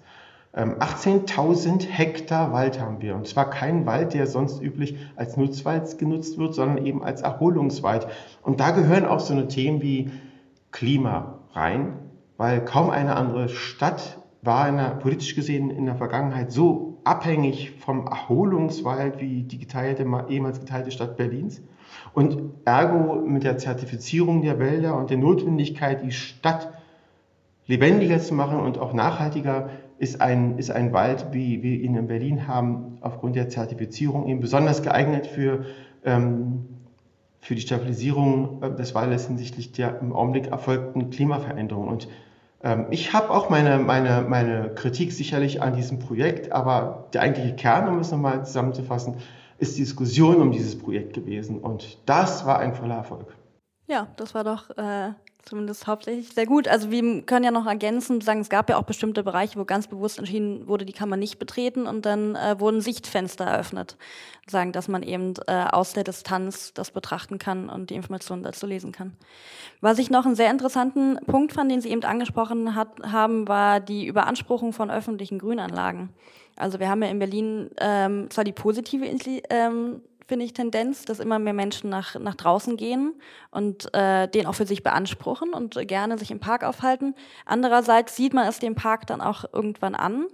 [0.53, 3.13] 18.000 ähm, Hektar Wald haben wir.
[3.13, 8.07] Und zwar kein Wald, der sonst üblich als Nutzwald genutzt wird, sondern eben als Erholungswald.
[8.41, 10.11] Und da gehören auch so eine Themen wie
[10.71, 12.08] Klima rein,
[12.39, 18.07] weil kaum eine andere Stadt war der, politisch gesehen in der Vergangenheit so abhängig vom
[18.07, 21.61] Erholungswald wie die geteilte, ehemals geteilte Stadt Berlins.
[22.13, 26.71] Und ergo mit der Zertifizierung der Wälder und der Notwendigkeit, die Stadt
[27.67, 32.07] lebendiger zu machen und auch nachhaltiger, ist ein, ist ein Wald, wie wir ihn in
[32.07, 35.65] Berlin haben, aufgrund der Zertifizierung eben besonders geeignet für,
[36.05, 36.67] ähm,
[37.41, 41.89] für die Stabilisierung äh, des Waldes hinsichtlich der im Augenblick erfolgten Klimaveränderungen.
[41.89, 42.07] Und
[42.89, 47.87] ich habe auch meine, meine, meine Kritik sicherlich an diesem Projekt, aber der eigentliche Kern,
[47.87, 49.15] um es nochmal zusammenzufassen,
[49.59, 51.59] ist die Diskussion um dieses Projekt gewesen.
[51.59, 53.33] Und das war ein voller Erfolg.
[53.87, 55.11] Ja, das war doch äh,
[55.49, 56.67] zumindest hauptsächlich sehr gut.
[56.67, 59.87] Also wir können ja noch ergänzen, sagen, es gab ja auch bestimmte Bereiche, wo ganz
[59.87, 63.97] bewusst entschieden wurde, die kann man nicht betreten und dann äh, wurden Sichtfenster eröffnet,
[64.47, 68.67] sagen, dass man eben äh, aus der Distanz das betrachten kann und die Informationen dazu
[68.67, 69.13] lesen kann.
[69.81, 73.79] Was ich noch einen sehr interessanten Punkt fand, den Sie eben angesprochen hat, haben, war
[73.79, 76.09] die Überanspruchung von öffentlichen Grünanlagen.
[76.57, 79.05] Also wir haben ja in Berlin ähm, zwar die positive
[79.49, 83.15] ähm, finde ich, Tendenz, dass immer mehr Menschen nach, nach draußen gehen
[83.51, 87.15] und äh, den auch für sich beanspruchen und gerne sich im Park aufhalten.
[87.45, 90.27] Andererseits sieht man es dem Park dann auch irgendwann an.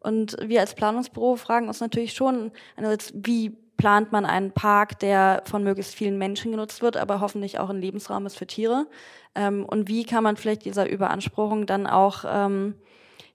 [0.00, 5.42] Und wir als Planungsbüro fragen uns natürlich schon, einerseits, wie plant man einen Park, der
[5.46, 8.86] von möglichst vielen Menschen genutzt wird, aber hoffentlich auch ein Lebensraum ist für Tiere?
[9.34, 12.74] Ähm, und wie kann man vielleicht dieser Überanspruchung dann auch ähm,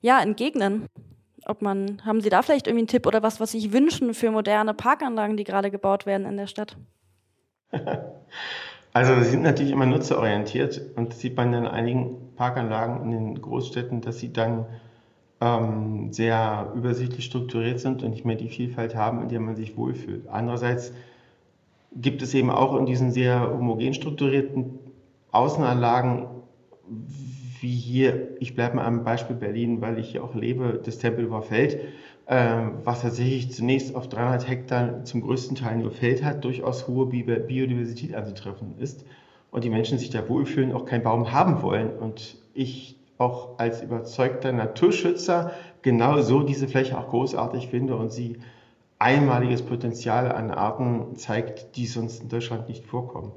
[0.02, 0.88] ja, entgegnen?
[1.46, 4.14] Ob man, haben Sie da vielleicht irgendwie einen Tipp oder was, was Sie sich wünschen
[4.14, 6.78] für moderne Parkanlagen, die gerade gebaut werden in der Stadt?
[8.94, 13.42] Also sie sind natürlich immer nutzerorientiert und das sieht man in einigen Parkanlagen in den
[13.42, 14.66] Großstädten, dass sie dann
[15.40, 19.78] ähm, sehr übersichtlich strukturiert sind und nicht mehr die Vielfalt haben, in der man sich
[19.78, 20.28] wohlfühlt.
[20.28, 20.94] Andererseits
[21.94, 24.80] gibt es eben auch in diesen sehr homogen strukturierten
[25.32, 26.28] Außenanlagen
[27.62, 31.44] wie hier, ich bleibe mal am Beispiel Berlin, weil ich hier auch lebe, das Tempelhofer
[31.44, 31.80] Feld,
[32.26, 37.06] äh, was tatsächlich zunächst auf 300 Hektar zum größten Teil nur Feld hat, durchaus hohe
[37.06, 39.06] Biodiversität anzutreffen ist
[39.52, 41.92] und die Menschen sich da wohlfühlen, auch keinen Baum haben wollen.
[41.92, 45.52] Und ich auch als überzeugter Naturschützer
[45.84, 48.38] genau so diese Fläche auch großartig finde und sie
[48.98, 53.32] einmaliges Potenzial an Arten zeigt, die sonst in Deutschland nicht vorkommen.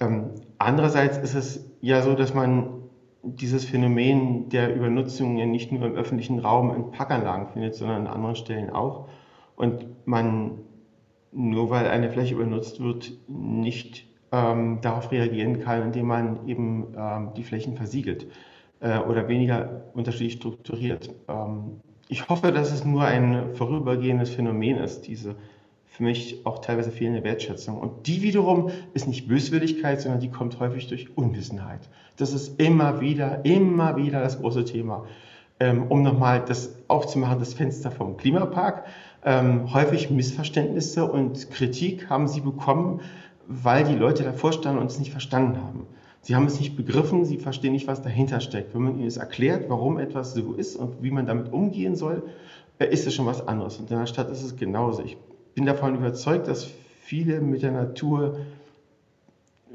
[0.00, 2.83] Ähm, andererseits ist es ja so, dass man
[3.24, 8.12] dieses Phänomen der Übernutzung ja nicht nur im öffentlichen Raum in Parkanlagen findet, sondern an
[8.12, 9.08] anderen Stellen auch.
[9.56, 10.58] Und man,
[11.32, 17.30] nur weil eine Fläche übernutzt wird, nicht ähm, darauf reagieren kann, indem man eben ähm,
[17.36, 18.26] die Flächen versiegelt
[18.80, 21.14] äh, oder weniger unterschiedlich strukturiert.
[21.28, 25.36] Ähm, ich hoffe, dass es nur ein vorübergehendes Phänomen ist, diese
[25.94, 27.78] für mich auch teilweise fehlende Wertschätzung.
[27.78, 31.88] Und die wiederum ist nicht Böswilligkeit, sondern die kommt häufig durch Unwissenheit.
[32.16, 35.06] Das ist immer wieder, immer wieder das große Thema.
[35.60, 38.86] Ähm, um nochmal das aufzumachen, das Fenster vom Klimapark.
[39.24, 43.00] Ähm, häufig Missverständnisse und Kritik haben sie bekommen,
[43.46, 45.86] weil die Leute davor standen und es nicht verstanden haben.
[46.22, 48.74] Sie haben es nicht begriffen, sie verstehen nicht, was dahinter steckt.
[48.74, 52.24] Wenn man ihnen es erklärt, warum etwas so ist und wie man damit umgehen soll,
[52.80, 53.78] äh, ist es schon was anderes.
[53.78, 55.04] Und in der Stadt ist es genauso.
[55.04, 55.16] Ich
[55.54, 56.68] bin davon überzeugt, dass
[57.02, 58.38] viele mit der Natur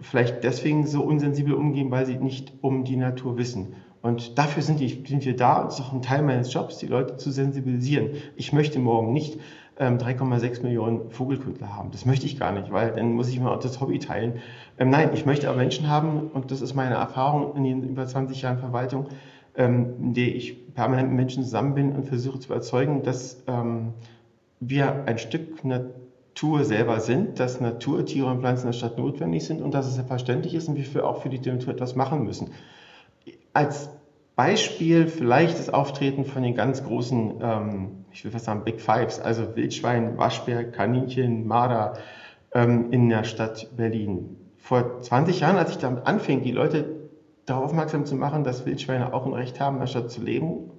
[0.02, 3.76] vielleicht deswegen so unsensibel umgehen, weil sie nicht um die Natur wissen.
[4.02, 5.64] Und dafür sind, die, sind wir da.
[5.64, 8.12] Das ist auch ein Teil meines Jobs, die Leute zu sensibilisieren.
[8.38, 9.40] Ich möchte morgen nicht
[9.78, 11.92] ähm, 3,6 Millionen Vogelkundler haben.
[11.92, 14.40] Das möchte ich gar nicht, weil dann muss ich mal das Hobby teilen.
[14.78, 18.06] Ähm, nein, ich möchte aber Menschen haben, und das ist meine Erfahrung in den über
[18.06, 19.08] 20 Jahren Verwaltung,
[19.56, 23.94] ähm, in der ich permanent mit Menschen zusammen bin und versuche zu überzeugen, dass ähm,
[24.60, 29.46] wir ein Stück Natur selber sind, dass Natur, Tiere und Pflanzen in der Stadt notwendig
[29.46, 32.52] sind und dass es selbstverständlich ist und wir auch für die Natur etwas machen müssen.
[33.54, 33.90] Als
[34.36, 39.20] Beispiel vielleicht das Auftreten von den ganz großen, ähm, ich will fast sagen Big Fives,
[39.20, 41.98] also Wildschwein, Waschbär, Kaninchen, Marder
[42.54, 44.38] ähm, in der Stadt Berlin.
[44.58, 46.86] Vor 20 Jahren, als ich damit anfing, die Leute
[47.46, 50.72] darauf aufmerksam zu machen, dass Wildschweine auch ein Recht haben, in der Stadt zu leben,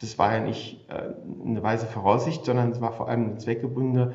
[0.00, 4.12] das war ja nicht äh, eine weise Voraussicht, sondern es war vor allem eine zweckgebundene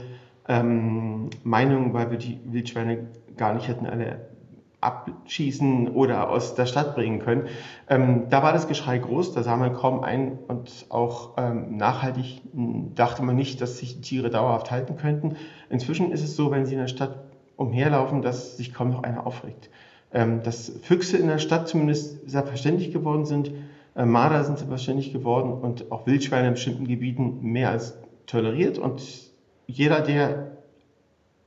[0.48, 4.34] ähm, Meinung, weil wir die Wildschweine gar nicht hätten alle
[4.84, 7.48] abschießen oder aus der Stadt bringen können.
[7.90, 12.42] Ähm, da war das Geschrei groß, da sah man kaum ein und auch ähm, nachhaltig
[12.54, 15.38] dachte man nicht, dass sich Tiere dauerhaft halten könnten.
[15.70, 17.24] Inzwischen ist es so, wenn sie in der Stadt
[17.56, 19.70] umherlaufen, dass sich kaum noch einer aufregt.
[20.12, 23.52] Ähm, dass Füchse in der Stadt zumindest selbstverständlich geworden sind,
[23.96, 28.80] Marder sind selbstverständlich geworden und auch Wildschweine in bestimmten Gebieten mehr als toleriert.
[28.80, 29.04] Und
[29.68, 30.54] jeder, der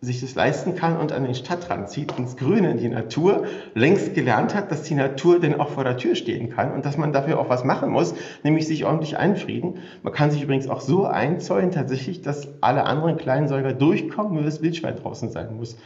[0.01, 4.15] sich das leisten kann und an den Stadtrand zieht, ins Grüne, in die Natur, längst
[4.15, 7.13] gelernt hat, dass die Natur denn auch vor der Tür stehen kann und dass man
[7.13, 9.79] dafür auch was machen muss, nämlich sich ordentlich einfrieden.
[10.03, 14.45] Man kann sich übrigens auch so einzäunen, tatsächlich, dass alle anderen kleinen Säuger durchkommen, nur
[14.45, 15.77] das Wildschwein draußen sein muss.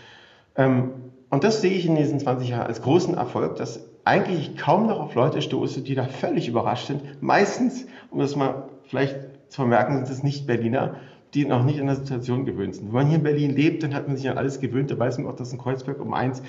[0.57, 0.91] Ähm,
[1.31, 4.99] und das sehe ich in diesen 20 Jahren als großen Erfolg, dass eigentlich kaum noch
[4.99, 7.23] auf Leute stoße, die da völlig überrascht sind.
[7.23, 9.15] Meistens, um das mal vielleicht
[9.49, 10.97] zu vermerken, sind es nicht Berliner,
[11.33, 12.89] die noch nicht an der Situation gewöhnt sind.
[12.89, 14.91] Wenn man hier in Berlin lebt, dann hat man sich an alles gewöhnt.
[14.91, 16.43] Da weiß man auch, dass in Kreuzberg um eins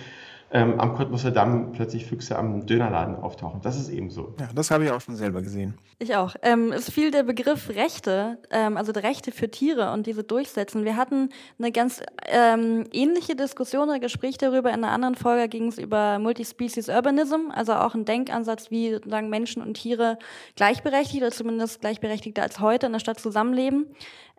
[0.54, 3.62] ähm, am Cottbusser Damm plötzlich Füchse am Dönerladen auftauchen.
[3.62, 4.34] Das ist eben so.
[4.40, 5.76] Ja, das habe ich auch schon selber gesehen.
[5.98, 6.36] Ich auch.
[6.42, 10.84] Ähm, es fiel der Begriff Rechte, ähm, also Rechte für Tiere und diese durchsetzen.
[10.84, 14.70] Wir hatten eine ganz ähm, ähnliche Diskussion oder Gespräch darüber.
[14.70, 19.30] In einer anderen Folge ging es über Multispecies Urbanism, also auch ein Denkansatz, wie sozusagen
[19.30, 20.18] Menschen und Tiere
[20.56, 23.88] gleichberechtigt oder zumindest gleichberechtigter als heute in der Stadt zusammenleben.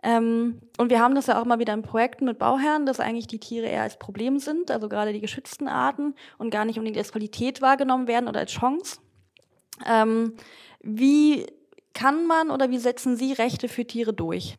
[0.03, 3.27] Ähm, und wir haben das ja auch mal wieder in Projekten mit Bauherren, dass eigentlich
[3.27, 6.97] die Tiere eher als Problem sind, also gerade die geschützten Arten und gar nicht unbedingt
[6.97, 8.97] als Qualität wahrgenommen werden oder als Chance.
[9.85, 10.33] Ähm,
[10.81, 11.47] wie
[11.93, 14.57] kann man oder wie setzen Sie Rechte für Tiere durch?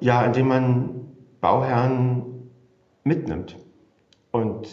[0.00, 2.50] Ja, indem man Bauherren
[3.04, 3.56] mitnimmt
[4.32, 4.68] und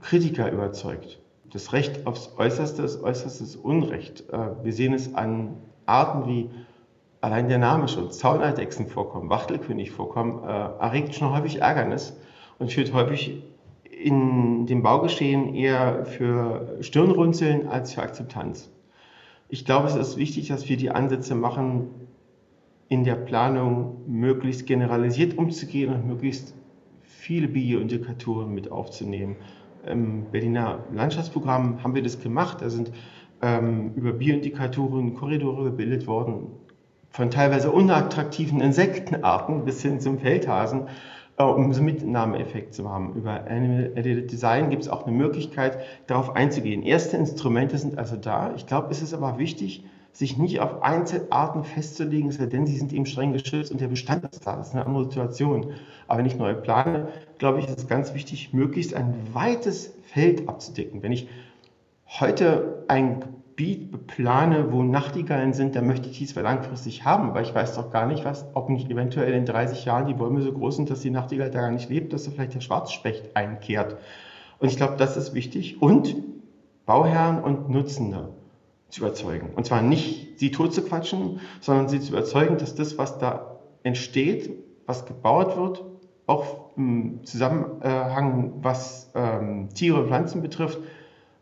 [0.00, 1.20] Kritiker überzeugt.
[1.52, 4.28] Das Recht aufs Äußerste ist äußerstes Unrecht.
[4.30, 6.50] Äh, wir sehen es an Arten wie
[7.20, 12.16] allein der Name schon, Zauneidechsen vorkommen, Wachtelkönig vorkommen, äh, erregt schon häufig Ärgernis
[12.58, 13.42] und führt häufig
[13.84, 18.70] in dem Baugeschehen eher für Stirnrunzeln als für Akzeptanz.
[19.48, 21.88] Ich glaube, es ist wichtig, dass wir die Ansätze machen,
[22.88, 26.54] in der Planung möglichst generalisiert umzugehen und möglichst
[27.02, 29.36] viele Bioindikatoren mit aufzunehmen.
[29.86, 32.62] Im Berliner Landschaftsprogramm haben wir das gemacht.
[32.62, 32.90] Da sind
[33.42, 36.48] ähm, über Bioindikatoren Korridore gebildet worden,
[37.10, 40.88] von teilweise unattraktiven Insektenarten bis hin zum Feldhasen,
[41.38, 43.14] äh, um so Mitnahmeeffekt zu haben.
[43.14, 46.82] Über Animal Edited Design gibt es auch eine Möglichkeit, darauf einzugehen.
[46.82, 48.52] Erste Instrumente sind also da.
[48.56, 53.06] Ich glaube, es ist aber wichtig, sich nicht auf Einzelarten festzulegen, denn sie sind eben
[53.06, 54.56] streng geschützt und der Bestand ist da.
[54.56, 55.74] Das ist eine andere Situation.
[56.08, 60.48] Aber wenn ich neu plane, glaube ich, ist es ganz wichtig, möglichst ein weites Feld
[60.48, 61.02] abzudecken.
[61.02, 61.28] Wenn ich
[62.08, 63.22] heute ein
[63.58, 67.74] Gebiet beplane, wo Nachtigallen sind, dann möchte ich die zwar langfristig haben, aber ich weiß
[67.74, 70.90] doch gar nicht, was, ob nicht eventuell in 30 Jahren die Bäume so groß sind,
[70.90, 73.96] dass die Nachtigall da gar nicht lebt, dass da vielleicht der Schwarzspecht einkehrt.
[74.60, 75.82] Und ich glaube, das ist wichtig.
[75.82, 76.14] Und
[76.86, 78.28] Bauherren und Nutzende
[78.90, 79.50] zu überzeugen.
[79.56, 83.58] Und zwar nicht sie tot zu quatschen, sondern sie zu überzeugen, dass das, was da
[83.82, 84.50] entsteht,
[84.86, 85.84] was gebaut wird,
[86.28, 90.78] auch im Zusammenhang, was ähm, Tiere und Pflanzen betrifft,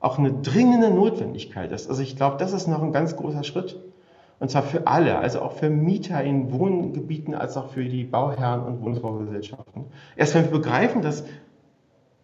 [0.07, 1.91] auch eine dringende Notwendigkeit ist.
[1.91, 3.77] Also ich glaube, das ist noch ein ganz großer Schritt.
[4.39, 8.63] Und zwar für alle, also auch für Mieter in Wohngebieten, als auch für die Bauherren
[8.63, 9.87] und Wohnungsbaugesellschaften.
[10.15, 11.25] Erst wenn wir begreifen, dass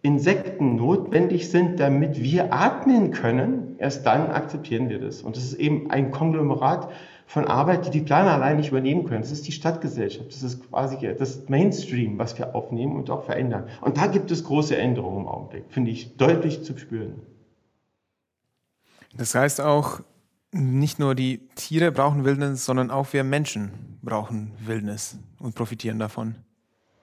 [0.01, 5.21] Insekten notwendig sind, damit wir atmen können, erst dann akzeptieren wir das.
[5.21, 6.89] Und das ist eben ein Konglomerat
[7.25, 9.21] von Arbeit, die die Planer allein nicht übernehmen können.
[9.21, 13.65] Das ist die Stadtgesellschaft, das ist quasi das Mainstream, was wir aufnehmen und auch verändern.
[13.81, 17.32] Und da gibt es große Änderungen im Augenblick, finde ich deutlich zu spüren.
[19.15, 20.01] Das heißt auch,
[20.51, 23.71] nicht nur die Tiere brauchen Wildnis, sondern auch wir Menschen
[24.01, 26.35] brauchen Wildnis und profitieren davon.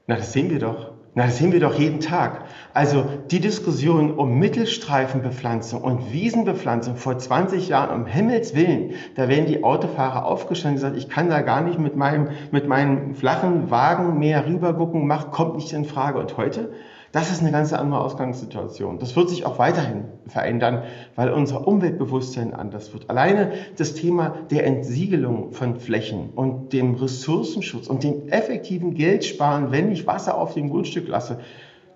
[0.06, 0.92] Na, das sehen wir doch.
[1.14, 2.44] Na, das sehen wir doch jeden Tag.
[2.72, 9.46] Also die Diskussion um Mittelstreifenbepflanzung und Wiesenbepflanzung vor 20 Jahren, um Himmels Willen, da werden
[9.46, 13.70] die Autofahrer aufgestanden und gesagt, ich kann da gar nicht mit meinem, mit meinem flachen
[13.70, 16.20] Wagen mehr rübergucken, macht, kommt nicht in Frage.
[16.20, 16.72] Und heute
[17.12, 18.98] das ist eine ganz andere Ausgangssituation.
[18.98, 20.84] Das wird sich auch weiterhin verändern,
[21.16, 23.10] weil unser Umweltbewusstsein anders wird.
[23.10, 29.90] Alleine das Thema der Entsiegelung von Flächen und dem Ressourcenschutz und dem effektiven Geldsparen, wenn
[29.90, 31.38] ich Wasser auf dem Grundstück lasse,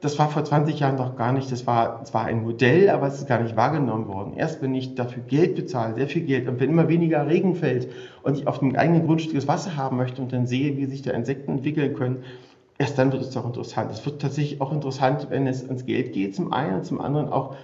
[0.01, 3.15] das war vor 20 Jahren noch gar nicht, das war zwar ein Modell, aber es
[3.15, 4.35] ist gar nicht wahrgenommen worden.
[4.37, 7.89] Erst wenn ich dafür Geld bezahle, sehr viel Geld, und wenn immer weniger Regen fällt
[8.23, 11.01] und ich auf dem eigenen Grundstück das Wasser haben möchte und dann sehe, wie sich
[11.01, 12.25] da Insekten entwickeln können,
[12.79, 13.91] erst dann wird es doch interessant.
[13.93, 17.29] Es wird tatsächlich auch interessant, wenn es ans Geld geht, zum einen und zum anderen
[17.29, 17.57] auch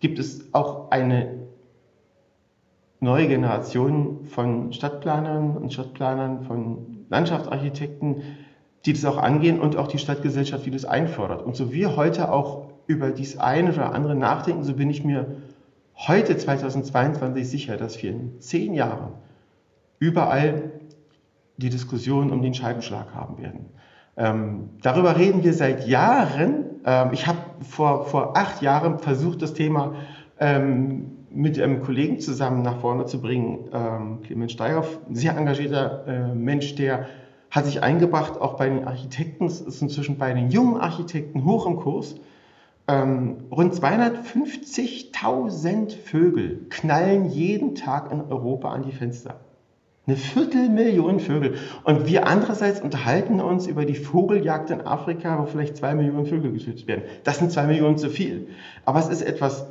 [0.00, 1.34] gibt es auch eine
[3.00, 8.22] neue Generation von Stadtplanern und Stadtplanern, von Landschaftsarchitekten,
[8.84, 11.42] die das auch angehen und auch die Stadtgesellschaft, die das einfordert.
[11.42, 15.36] Und so wir heute auch über dies eine oder andere nachdenken, so bin ich mir
[15.96, 19.12] heute 2022 sicher, dass wir in zehn Jahren
[19.98, 20.70] überall
[21.56, 23.66] die Diskussion um den Scheibenschlag haben werden.
[24.18, 26.64] Ähm, darüber reden wir seit Jahren.
[26.84, 29.94] Ähm, ich habe vor, vor acht Jahren versucht, das Thema
[30.40, 33.68] ähm, mit einem Kollegen zusammen nach vorne zu bringen.
[33.72, 37.06] Ähm, Clemens Steiger, ein sehr engagierter äh, Mensch, der
[37.50, 39.46] hat sich eingebracht, auch bei den Architekten.
[39.46, 42.16] Es ist inzwischen bei den jungen Architekten hoch im Kurs.
[42.88, 49.38] Ähm, rund 250.000 Vögel knallen jeden Tag in Europa an die Fenster.
[50.08, 51.56] Eine Viertelmillion Vögel.
[51.84, 56.50] Und wir andererseits unterhalten uns über die Vogeljagd in Afrika, wo vielleicht zwei Millionen Vögel
[56.50, 57.02] getötet werden.
[57.24, 58.48] Das sind zwei Millionen zu viel.
[58.86, 59.66] Aber es ist etwas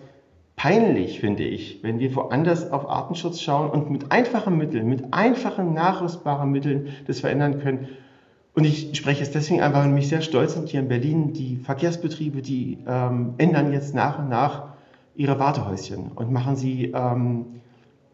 [0.56, 5.74] peinlich, finde ich, wenn wir woanders auf Artenschutz schauen und mit einfachen Mitteln, mit einfachen,
[5.74, 7.88] nachrüstbaren Mitteln das verändern können.
[8.54, 11.34] Und ich spreche es deswegen einfach, weil mich sehr stolz sind hier in Berlin.
[11.34, 14.66] Die Verkehrsbetriebe, die ähm, ändern jetzt nach und nach
[15.16, 17.57] ihre Wartehäuschen und machen sie ähm,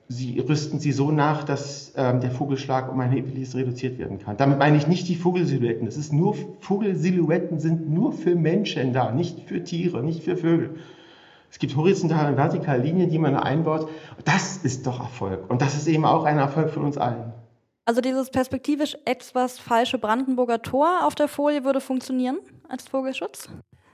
[0.08, 4.38] sie rüsten sie so nach, dass ähm, der Vogelschlag um ein erhebliches reduziert werden kann.
[4.38, 5.86] Damit meine ich nicht die Vogelsilhouetten.
[5.86, 10.76] Das ist nur, Vogelsilhouetten sind nur für Menschen da, nicht für Tiere, nicht für Vögel.
[11.50, 13.88] Es gibt horizontale und vertikale Linien, die man einbaut.
[14.26, 15.50] Das ist doch Erfolg.
[15.50, 17.32] Und das ist eben auch ein Erfolg von uns allen.
[17.86, 22.40] Also dieses perspektivisch etwas falsche Brandenburger Tor auf der Folie würde funktionieren
[22.70, 23.50] als Vogelschutz?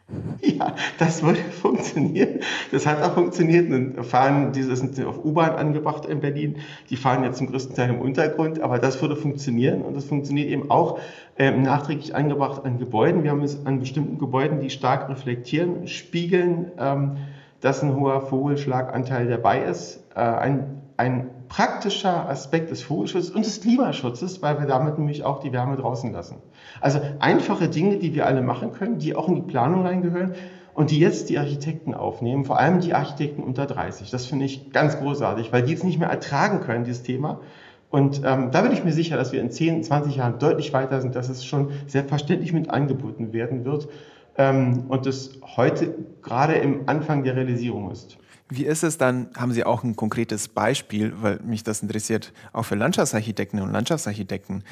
[0.42, 2.40] Ja, das würde funktionieren.
[2.72, 3.72] Das hat auch funktioniert.
[3.72, 6.58] Dann fahren, diese sind auf U-Bahn angebracht in Berlin.
[6.90, 9.82] Die fahren jetzt zum größten Teil im Untergrund, aber das würde funktionieren.
[9.82, 11.00] Und das funktioniert eben auch
[11.38, 13.24] ähm, nachträglich angebracht an Gebäuden.
[13.24, 17.18] Wir haben es an bestimmten Gebäuden, die stark reflektieren, spiegeln, ähm,
[17.62, 20.04] dass ein hoher Vogelschlaganteil dabei ist.
[20.16, 25.40] Äh, ein, ein praktischer Aspekt des Vogelschutzes und des Klimaschutzes, weil wir damit nämlich auch
[25.40, 26.38] die Wärme draußen lassen.
[26.80, 30.36] Also einfache Dinge, die wir alle machen können, die auch in die Planung reingehören
[30.76, 34.12] und die jetzt die Architekten aufnehmen, vor allem die Architekten unter 30.
[34.12, 37.42] Das finde ich ganz großartig, weil die es nicht mehr ertragen können, dieses Thema.
[37.90, 41.02] Und ähm, da bin ich mir sicher, dass wir in 10, 20 Jahren deutlich weiter
[41.02, 43.90] sind, dass es schon selbstverständlich mit angeboten werden wird
[44.38, 48.18] ähm, und das heute gerade im Anfang der Realisierung ist.
[48.50, 52.64] Wie ist es dann, haben Sie auch ein konkretes Beispiel, weil mich das interessiert, auch
[52.64, 54.64] für Landschaftsarchitekten und Landschaftsarchitekten.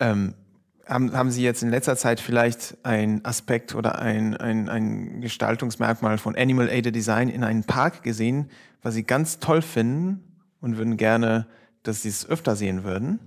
[0.00, 0.34] Ähm,
[0.88, 6.18] haben, haben Sie jetzt in letzter Zeit vielleicht einen Aspekt oder ein, ein, ein Gestaltungsmerkmal
[6.18, 8.50] von Animal Aided Design in einem Park gesehen,
[8.82, 10.24] was Sie ganz toll finden
[10.60, 11.46] und würden gerne,
[11.84, 13.20] dass Sie es öfter sehen würden?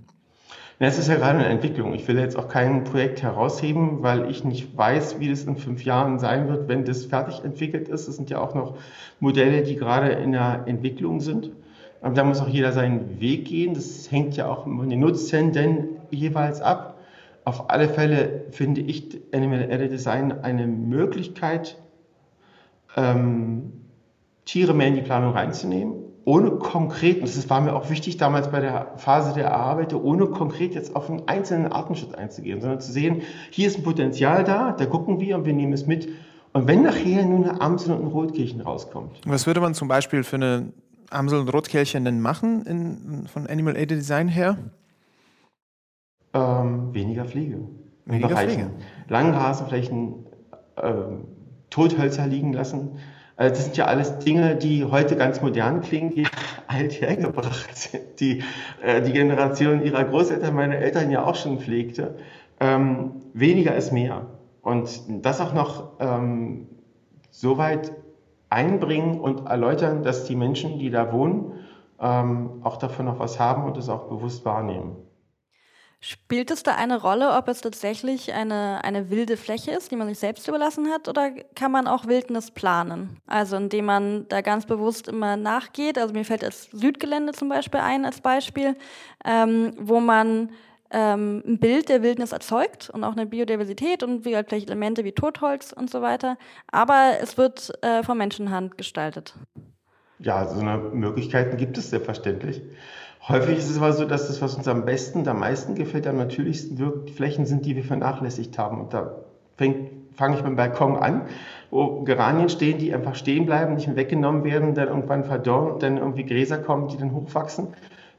[0.78, 1.94] Es ist ja gerade eine Entwicklung.
[1.94, 5.84] Ich will jetzt auch kein Projekt herausheben, weil ich nicht weiß, wie das in fünf
[5.84, 8.08] Jahren sein wird, wenn das fertig entwickelt ist.
[8.08, 8.76] Es sind ja auch noch
[9.18, 11.50] Modelle, die gerade in der Entwicklung sind.
[12.02, 13.72] Aber da muss auch jeder seinen Weg gehen.
[13.72, 16.98] Das hängt ja auch von den Nutzenden jeweils ab.
[17.44, 21.78] Auf alle Fälle finde ich Animal Added Design eine Möglichkeit,
[22.96, 23.72] ähm,
[24.44, 28.50] Tiere mehr in die Planung reinzunehmen ohne konkret, und das war mir auch wichtig damals
[28.50, 32.90] bei der Phase der Erarbeitung, ohne konkret jetzt auf einen einzelnen Artenschutz einzugehen, sondern zu
[32.90, 36.08] sehen, hier ist ein Potenzial da, da gucken wir und wir nehmen es mit.
[36.52, 39.20] Und wenn nachher nur eine Amsel und ein Rotkehlchen rauskommt.
[39.24, 40.72] Was würde man zum Beispiel für eine
[41.10, 44.58] Amsel und Rotkehlchen denn machen in, von Animal Aid Design her?
[46.34, 47.60] Ähm, weniger Pflege.
[48.04, 48.70] Weniger Pflege.
[49.08, 50.26] Langrasenflächen,
[50.82, 51.28] ähm,
[51.70, 52.98] Tothölzer liegen lassen.
[53.36, 56.26] Also das sind ja alles Dinge, die heute ganz modern klingen, die
[56.66, 58.42] alt hergebracht sind, die
[58.82, 62.16] äh, die Generation ihrer Großeltern, meine Eltern ja auch schon pflegte.
[62.60, 64.26] Ähm, weniger ist mehr.
[64.62, 66.66] Und das auch noch ähm,
[67.30, 67.92] so weit
[68.48, 71.52] einbringen und erläutern, dass die Menschen, die da wohnen,
[72.00, 74.96] ähm, auch davon noch was haben und es auch bewusst wahrnehmen.
[76.00, 80.08] Spielt es da eine Rolle, ob es tatsächlich eine, eine wilde Fläche ist, die man
[80.08, 83.16] sich selbst überlassen hat, oder kann man auch Wildnis planen?
[83.26, 85.98] Also indem man da ganz bewusst immer nachgeht.
[85.98, 88.76] Also mir fällt das Südgelände zum Beispiel ein als Beispiel,
[89.24, 90.50] ähm, wo man
[90.90, 95.02] ähm, ein Bild der Wildnis erzeugt und auch eine Biodiversität und wie halt vielleicht Elemente
[95.02, 96.36] wie Totholz und so weiter.
[96.70, 99.34] Aber es wird äh, von Menschenhand gestaltet.
[100.18, 102.62] Ja, so eine Möglichkeiten gibt es selbstverständlich.
[103.28, 106.16] Häufig ist es aber so, dass das, was uns am besten, am meisten gefällt, am
[106.16, 108.80] natürlichsten wirkt, Flächen sind, die wir vernachlässigt haben.
[108.80, 109.16] Und da
[109.56, 111.22] fange ich beim Balkon an,
[111.70, 115.82] wo Geranien stehen, die einfach stehen bleiben, nicht mehr weggenommen werden, dann irgendwann verdorren und
[115.82, 117.68] dann irgendwie Gräser kommen, die dann hochwachsen.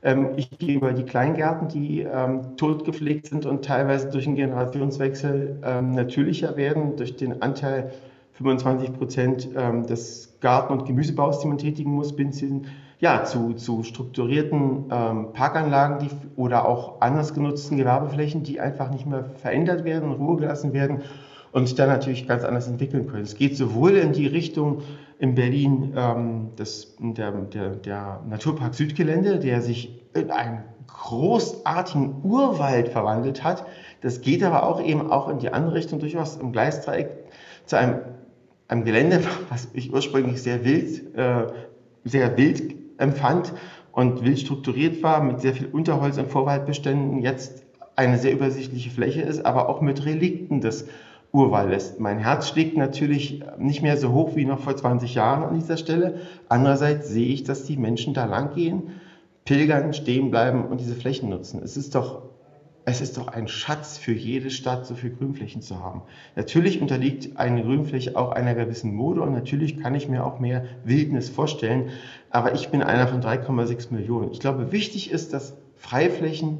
[0.03, 5.61] Ähm, ich gehe über die Kleingärten, die ähm, totgepflegt sind und teilweise durch einen Generationswechsel
[5.63, 7.93] ähm, natürlicher werden, durch den Anteil
[8.33, 12.67] 25 Prozent ähm, des Garten- und Gemüsebaus, die man tätigen muss, bin hin
[12.99, 19.05] ja, zu, zu strukturierten ähm, Parkanlagen die, oder auch anders genutzten Gewerbeflächen, die einfach nicht
[19.05, 21.01] mehr verändert werden, in Ruhe gelassen werden
[21.51, 23.23] und sich dann natürlich ganz anders entwickeln können.
[23.23, 24.81] Es geht sowohl in die Richtung
[25.19, 32.89] in Berlin ähm, des, der, der, der Naturpark Südgelände, der sich in einen großartigen Urwald
[32.89, 33.65] verwandelt hat.
[34.01, 37.09] Das geht aber auch eben auch in die andere Richtung, durchaus im Gleisdreieck
[37.65, 37.99] zu einem,
[38.67, 41.47] einem Gelände, was ich ursprünglich sehr wild, äh,
[42.03, 43.53] sehr wild empfand
[43.91, 47.63] und wild strukturiert war, mit sehr viel Unterholz und Vorwaldbeständen, jetzt
[47.95, 50.85] eine sehr übersichtliche Fläche ist, aber auch mit Relikten des
[51.31, 51.95] Urwaldes.
[51.99, 55.77] Mein Herz schlägt natürlich nicht mehr so hoch wie noch vor 20 Jahren an dieser
[55.77, 56.21] Stelle.
[56.47, 58.91] Andererseits sehe ich, dass die Menschen da lang gehen,
[59.45, 61.61] pilgern, stehen bleiben und diese Flächen nutzen.
[61.63, 62.21] Es ist doch
[62.89, 66.03] es ist doch ein Schatz für jede Stadt, so viele Grünflächen zu haben.
[66.37, 70.63] Natürlich unterliegt eine Grünfläche auch einer gewissen Mode und natürlich kann ich mir auch mehr
[70.85, 71.89] Wildnis vorstellen.
[72.29, 74.31] Aber ich bin einer von 3,6 Millionen.
[74.31, 76.59] Ich glaube, wichtig ist, dass Freiflächen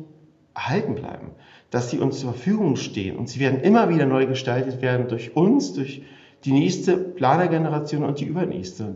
[0.53, 1.31] erhalten bleiben,
[1.69, 5.35] dass sie uns zur Verfügung stehen und sie werden immer wieder neu gestaltet werden durch
[5.35, 6.01] uns, durch
[6.45, 8.95] die nächste Planergeneration und die übernächste.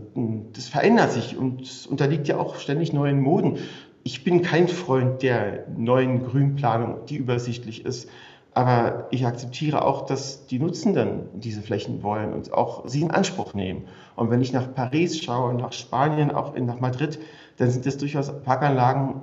[0.53, 3.57] Das verändert sich und unterliegt ja auch ständig neuen Moden
[4.03, 8.09] ich bin kein Freund der neuen Grünplanung, die übersichtlich ist.
[8.53, 13.53] Aber ich akzeptiere auch, dass die Nutzenden diese Flächen wollen und auch sie in Anspruch
[13.53, 13.87] nehmen.
[14.15, 17.19] Und wenn ich nach Paris schaue, nach Spanien, auch nach Madrid,
[17.57, 19.21] dann sind das durchaus Parkanlagen,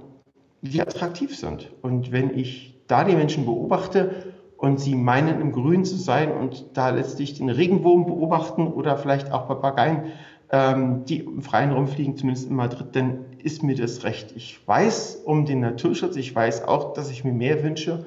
[0.62, 1.70] die attraktiv sind.
[1.82, 6.64] Und wenn ich da die Menschen beobachte und sie meinen, im Grün zu sein und
[6.72, 10.04] da letztlich den Regenwurm beobachten oder vielleicht auch Papageien,
[10.50, 14.32] ähm, die im freien rumfliegen, zumindest in Madrid, dann ist mir das recht.
[14.34, 18.06] Ich weiß um den Naturschutz, ich weiß auch, dass ich mir mehr wünsche,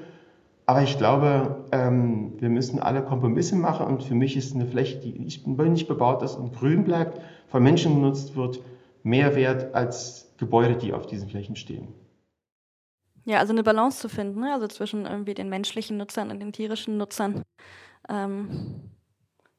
[0.66, 5.00] aber ich glaube, ähm, wir müssen alle Kompromisse machen und für mich ist eine Fläche,
[5.00, 8.62] die nicht, nicht bebaut ist und grün bleibt, von Menschen genutzt wird,
[9.04, 11.90] mehr wert als Gebäude, die auf diesen Flächen stehen.
[13.26, 14.54] Ja, also eine Balance zu finden, ne?
[14.54, 17.44] also zwischen irgendwie den menschlichen Nutzern und den tierischen Nutzern.
[18.10, 18.82] Ähm,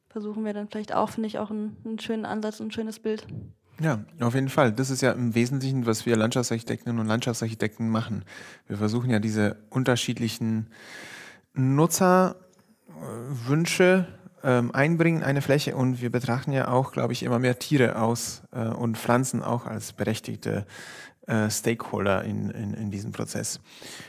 [0.09, 3.25] versuchen wir dann vielleicht auch, finde ich, auch einen, einen schönen Ansatz, ein schönes Bild.
[3.79, 4.71] Ja, auf jeden Fall.
[4.71, 8.23] Das ist ja im Wesentlichen, was wir Landschaftsarchitektinnen und Landschaftsarchitekten machen.
[8.67, 10.67] Wir versuchen ja diese unterschiedlichen
[11.53, 14.07] Nutzerwünsche
[14.43, 17.99] ähm, einbringen in eine Fläche und wir betrachten ja auch, glaube ich, immer mehr Tiere
[17.99, 20.65] aus äh, und Pflanzen auch als berechtigte
[21.27, 23.59] äh, Stakeholder in, in, in diesem Prozess.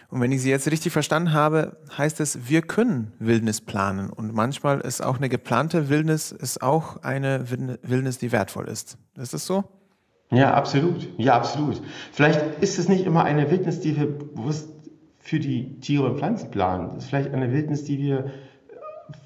[0.09, 4.11] Und wenn ich Sie jetzt richtig verstanden habe, heißt es, wir können Wildnis planen.
[4.11, 8.99] Und manchmal ist auch eine geplante Wildnis ist auch eine Wildnis, die wertvoll ist.
[9.17, 9.65] Ist das so?
[10.31, 11.09] Ja, absolut.
[11.17, 11.81] Ja, absolut.
[12.13, 14.69] Vielleicht ist es nicht immer eine Wildnis, die wir bewusst
[15.21, 16.91] für die Tiere und Pflanzen planen.
[16.95, 18.31] Das ist vielleicht eine Wildnis, die wir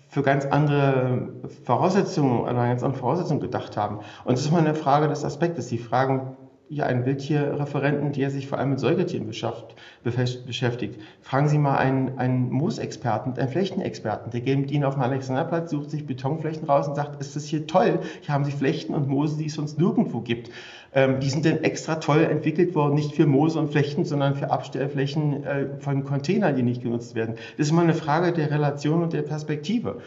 [0.09, 1.33] für ganz andere
[1.65, 4.01] Voraussetzungen oder ganz andere Voraussetzungen gedacht haben.
[4.25, 5.69] Und es ist immer eine Frage des Aspektes.
[5.69, 6.37] Die Fragen
[6.71, 11.01] ja einen Wildtierreferenten, der sich vor allem mit Säugetieren beschäftigt.
[11.23, 15.71] Fragen Sie mal einen, einen Moosexperten, einen Flechtenexperten, der geht mit Ihnen auf dem Alexanderplatz,
[15.71, 18.01] sucht sich Betonflächen raus und sagt, ist das hier toll?
[18.21, 20.51] Hier haben Sie Flechten und Moose, die es sonst nirgendwo gibt.
[20.95, 24.51] Ähm, die sind dann extra toll entwickelt worden, nicht für Moose und Flechten, sondern für
[24.51, 27.37] Abstellflächen äh, von Containern, die nicht genutzt werden.
[27.57, 30.01] Das ist immer eine Frage der Relation und der Perspektive.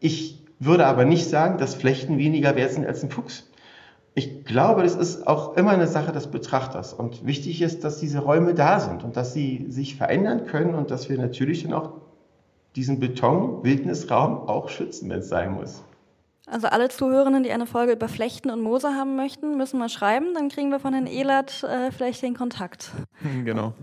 [0.00, 3.49] Ich würde aber nicht sagen, dass Flechten weniger wert sind als ein Fuchs.
[4.14, 6.92] Ich glaube, das ist auch immer eine Sache des Betrachters.
[6.92, 10.90] Und wichtig ist, dass diese Räume da sind und dass sie sich verändern können und
[10.90, 11.92] dass wir natürlich dann auch
[12.76, 15.82] diesen Beton-Wildnisraum auch schützen, wenn es sein muss.
[16.46, 20.34] Also alle Zuhörenden, die eine Folge über Flechten und Moose haben möchten, müssen mal schreiben,
[20.34, 22.90] dann kriegen wir von Herrn Ehlert äh, vielleicht den Kontakt.
[23.44, 23.74] Genau.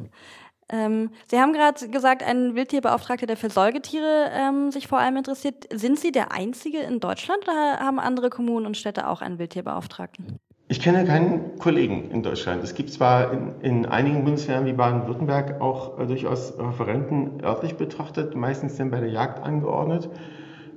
[0.69, 5.67] Ähm, Sie haben gerade gesagt, ein Wildtierbeauftragter, der für Säugetiere ähm, sich vor allem interessiert.
[5.73, 10.39] Sind Sie der Einzige in Deutschland oder haben andere Kommunen und Städte auch einen Wildtierbeauftragten?
[10.69, 12.61] Ich kenne keinen Kollegen in Deutschland.
[12.61, 18.35] Es gibt zwar in, in einigen Bundesländern wie Baden-Württemberg auch äh, durchaus Referenten örtlich betrachtet,
[18.35, 20.09] meistens dann bei der Jagd angeordnet.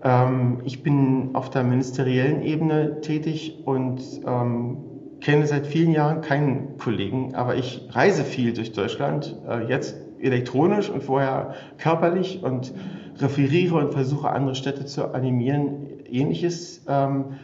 [0.05, 4.77] Ähm, ich bin auf der ministeriellen Ebene tätig und ähm,
[5.21, 10.91] kenne seit vielen Jahren keinen Kollegen, aber ich reise viel durch Deutschland, äh, jetzt elektronisch
[10.91, 12.73] und vorher körperlich und
[13.19, 17.37] referiere und versuche andere Städte zu animieren, ähnliches ähm,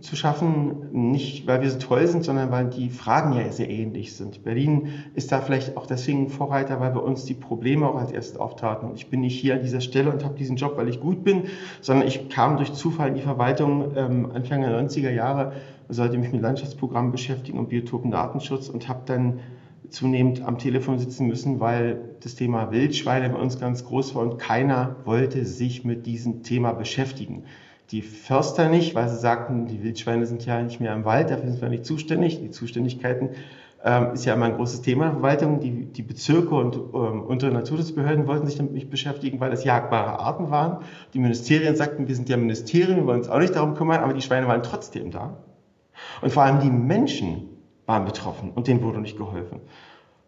[0.00, 4.16] zu schaffen, nicht weil wir so toll sind, sondern weil die Fragen ja sehr ähnlich
[4.16, 4.42] sind.
[4.42, 8.36] Berlin ist da vielleicht auch deswegen Vorreiter, weil bei uns die Probleme auch als erstes
[8.36, 8.88] auftraten.
[8.88, 11.22] Und ich bin nicht hier an dieser Stelle und habe diesen Job, weil ich gut
[11.22, 11.44] bin,
[11.80, 15.52] sondern ich kam durch Zufall in die Verwaltung ähm, Anfang der 90er Jahre
[15.88, 19.40] sollte mich mit Landschaftsprogrammen beschäftigen und Biotopendatenschutz und habe dann
[19.90, 24.38] zunehmend am Telefon sitzen müssen, weil das Thema Wildschweine bei uns ganz groß war und
[24.38, 27.44] keiner wollte sich mit diesem Thema beschäftigen.
[27.90, 31.50] Die Förster nicht, weil sie sagten, die Wildschweine sind ja nicht mehr im Wald, dafür
[31.50, 32.40] sind wir nicht zuständig.
[32.40, 33.30] Die Zuständigkeiten
[33.84, 35.60] ähm, ist ja immer ein großes Thema der Verwaltung.
[35.60, 40.18] Die, die Bezirke und ähm, untere Naturschutzbehörden wollten sich damit nicht beschäftigen, weil es jagbare
[40.18, 40.78] Arten waren.
[41.12, 44.14] Die Ministerien sagten, wir sind ja Ministerien, wir wollen uns auch nicht darum kümmern, aber
[44.14, 45.36] die Schweine waren trotzdem da.
[46.22, 47.50] Und vor allem die Menschen
[47.84, 49.60] waren betroffen und denen wurde nicht geholfen.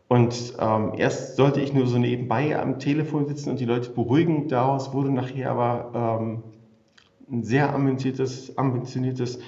[0.08, 4.46] Und ähm, erst sollte ich nur so nebenbei am Telefon sitzen und die Leute beruhigen.
[4.48, 6.42] Daraus wurde nachher aber ähm,
[7.30, 9.38] ein sehr ambitioniertes, ambitioniertes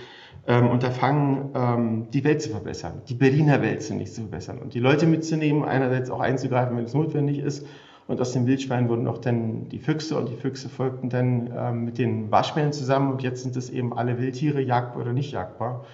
[0.47, 4.75] ähm, Unterfangen, ähm, die Welt zu verbessern, die Berliner Welt zu nicht zu verbessern und
[4.75, 7.67] die Leute mitzunehmen, einerseits auch einzugreifen, wenn es notwendig ist.
[8.07, 11.85] Und aus den Wildschweinen wurden auch dann die Füchse und die Füchse folgten dann ähm,
[11.85, 15.85] mit den Waschbären zusammen und jetzt sind es eben alle Wildtiere, jagbar oder nicht jagbar.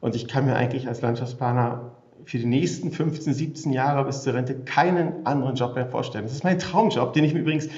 [0.00, 1.92] Und ich kann mir eigentlich als Landschaftsplaner
[2.24, 6.24] für die nächsten 15, 17 Jahre bis zur Rente keinen anderen Job mehr vorstellen.
[6.24, 7.68] Das ist mein Traumjob, den ich mir übrigens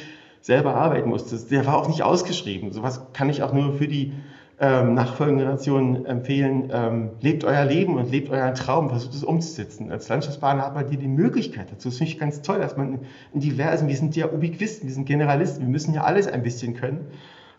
[0.44, 1.38] selber arbeiten musste.
[1.48, 2.70] Der war auch nicht ausgeschrieben.
[2.70, 4.12] Sowas kann ich auch nur für die
[4.60, 6.68] ähm, nachfolgenden Generationen empfehlen.
[6.70, 9.90] Ähm, lebt euer Leben und lebt euren Traum, versucht es umzusetzen.
[9.90, 11.88] Als Landschaftsplaner hat man hier die Möglichkeit dazu.
[11.88, 13.00] Das finde ich ganz toll, dass man
[13.32, 16.74] in diversen, wir sind ja Ubiquisten, wir sind Generalisten, wir müssen ja alles ein bisschen
[16.74, 17.06] können.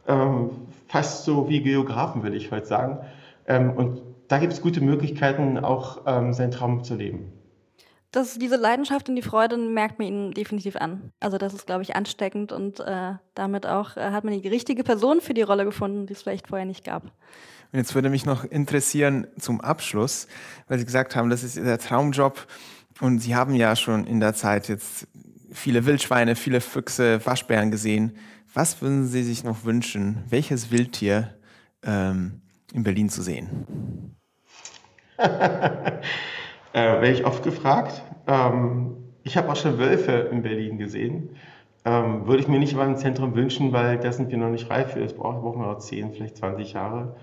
[0.08, 0.52] Ähm,
[0.88, 3.00] fast so wie Geografen, würde ich heute sagen.
[3.48, 7.32] Ähm, und da gibt es gute Möglichkeiten, auch ähm, seinen Traum zu leben.
[8.16, 11.12] Das, diese Leidenschaft und die Freude merkt man ihnen definitiv an.
[11.20, 14.86] Also das ist, glaube ich, ansteckend und äh, damit auch äh, hat man die richtige
[14.86, 17.04] Person für die Rolle gefunden, die es vielleicht vorher nicht gab.
[17.04, 17.12] Und
[17.74, 20.28] jetzt würde mich noch interessieren zum Abschluss,
[20.70, 22.48] weil Sie gesagt haben, das ist der Traumjob
[23.02, 25.10] und Sie haben ja schon in der Zeit jetzt
[25.52, 28.16] viele Wildschweine, viele Füchse, Waschbären gesehen.
[28.54, 30.24] Was würden Sie sich noch wünschen?
[30.30, 31.36] Welches Wildtier
[31.84, 34.16] ähm, in Berlin zu sehen?
[36.76, 38.04] äh, Werde ich oft gefragt.
[38.28, 41.30] Ähm, ich habe auch schon Wölfe in Berlin gesehen.
[41.86, 44.70] Ähm, würde ich mir nicht mal im Zentrum wünschen, weil da sind wir noch nicht
[44.70, 45.00] reif für.
[45.00, 47.16] Das brauchen wir noch 10, vielleicht 20 Jahre.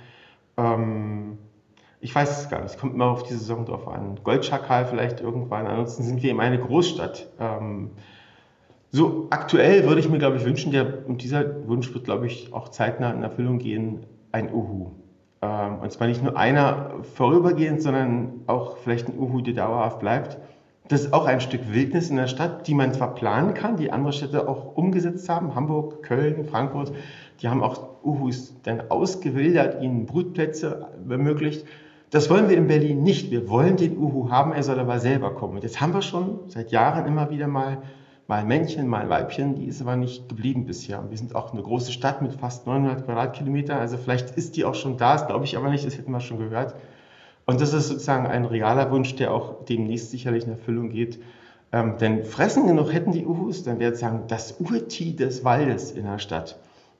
[0.56, 1.36] Ähm,
[2.00, 2.72] ich weiß es gar nicht.
[2.72, 4.18] Es kommt immer auf die Saison drauf an.
[4.24, 5.66] Goldschakal vielleicht irgendwann.
[5.66, 7.28] Ansonsten sind wir eben eine Großstadt.
[7.38, 7.90] Ähm,
[8.90, 12.54] so aktuell würde ich mir, glaube ich, wünschen, der, und dieser Wunsch wird, glaube ich,
[12.54, 14.92] auch zeitnah in Erfüllung gehen, ein Uhu.
[15.42, 20.38] Ähm, und zwar nicht nur einer vorübergehend, sondern auch vielleicht ein Uhu, der dauerhaft bleibt.
[20.88, 23.92] Das ist auch ein Stück Wildnis in der Stadt, die man zwar planen kann, die
[23.92, 26.92] andere Städte auch umgesetzt haben, Hamburg, Köln, Frankfurt,
[27.40, 31.66] die haben auch Uhus dann ausgewildert, ihnen Brutplätze ermöglicht.
[32.10, 33.30] Das wollen wir in Berlin nicht.
[33.30, 35.54] Wir wollen den Uhu haben, er soll aber selber kommen.
[35.54, 37.78] Und jetzt haben wir schon seit Jahren immer wieder mal
[38.26, 41.04] mal Männchen, mal Weibchen, die ist aber nicht geblieben bisher.
[41.08, 44.74] Wir sind auch eine große Stadt mit fast 900 Quadratkilometern, also vielleicht ist die auch
[44.74, 46.74] schon da, das glaube ich aber nicht, das hätten wir schon gehört.
[47.44, 51.18] Und das ist sozusagen ein realer Wunsch, der auch demnächst sicherlich in Erfüllung geht.
[51.72, 56.04] Ähm, denn fressen genug hätten die Uhus, dann wäre sozusagen das Urti des Waldes in
[56.04, 56.58] der Stadt.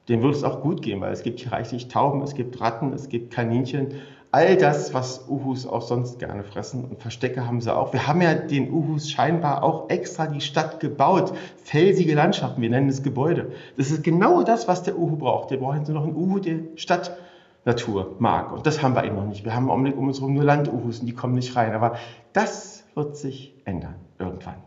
[0.09, 2.93] denen würde es auch gut gehen, weil es gibt hier reichlich Tauben, es gibt Ratten,
[2.93, 3.95] es gibt Kaninchen.
[4.35, 7.93] All das, was Uhus auch sonst gerne fressen und Verstecke haben sie auch.
[7.93, 11.35] Wir haben ja den Uhus scheinbar auch extra die Stadt gebaut.
[11.63, 13.53] Felsige Landschaften, wir nennen es Gebäude.
[13.77, 15.51] Das ist genau das, was der Uhu braucht.
[15.51, 18.53] Wir brauchen so noch einen Uhu, der Stadtnatur mag.
[18.53, 19.45] Und das haben wir eben noch nicht.
[19.45, 21.75] Wir haben im Augenblick um uns herum nur Landuhus und die kommen nicht rein.
[21.75, 21.97] Aber
[22.33, 24.63] das wird sich ändern irgendwann.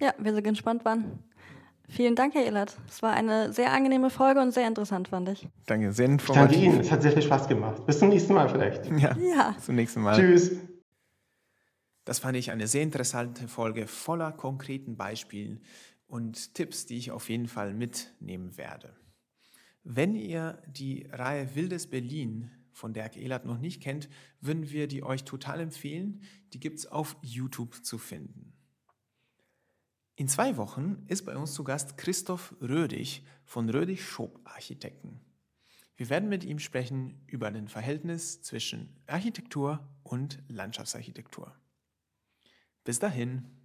[0.00, 1.18] Ja, wir sind gespannt, wann.
[1.88, 2.76] Vielen Dank, Herr Ehlert.
[2.88, 5.48] Es war eine sehr angenehme Folge und sehr interessant, fand ich.
[5.66, 6.52] Danke, sehr informativ.
[6.52, 7.84] Danke Ihnen, es hat sehr viel Spaß gemacht.
[7.86, 8.86] Bis zum nächsten Mal vielleicht.
[8.98, 9.54] Ja, ja.
[9.60, 10.16] zum nächsten Mal.
[10.16, 10.52] Tschüss.
[12.04, 15.60] Das fand ich eine sehr interessante Folge voller konkreten Beispielen
[16.06, 18.94] und Tipps, die ich auf jeden Fall mitnehmen werde.
[19.82, 24.08] Wenn ihr die Reihe Wildes Berlin von Dirk Ehlert noch nicht kennt,
[24.40, 26.22] würden wir die euch total empfehlen.
[26.52, 28.53] Die gibt es auf YouTube zu finden.
[30.16, 35.20] In zwei Wochen ist bei uns zu Gast Christoph Rödig von Rödig Schob Architekten.
[35.96, 41.52] Wir werden mit ihm sprechen über den Verhältnis zwischen Architektur und Landschaftsarchitektur.
[42.84, 43.63] Bis dahin.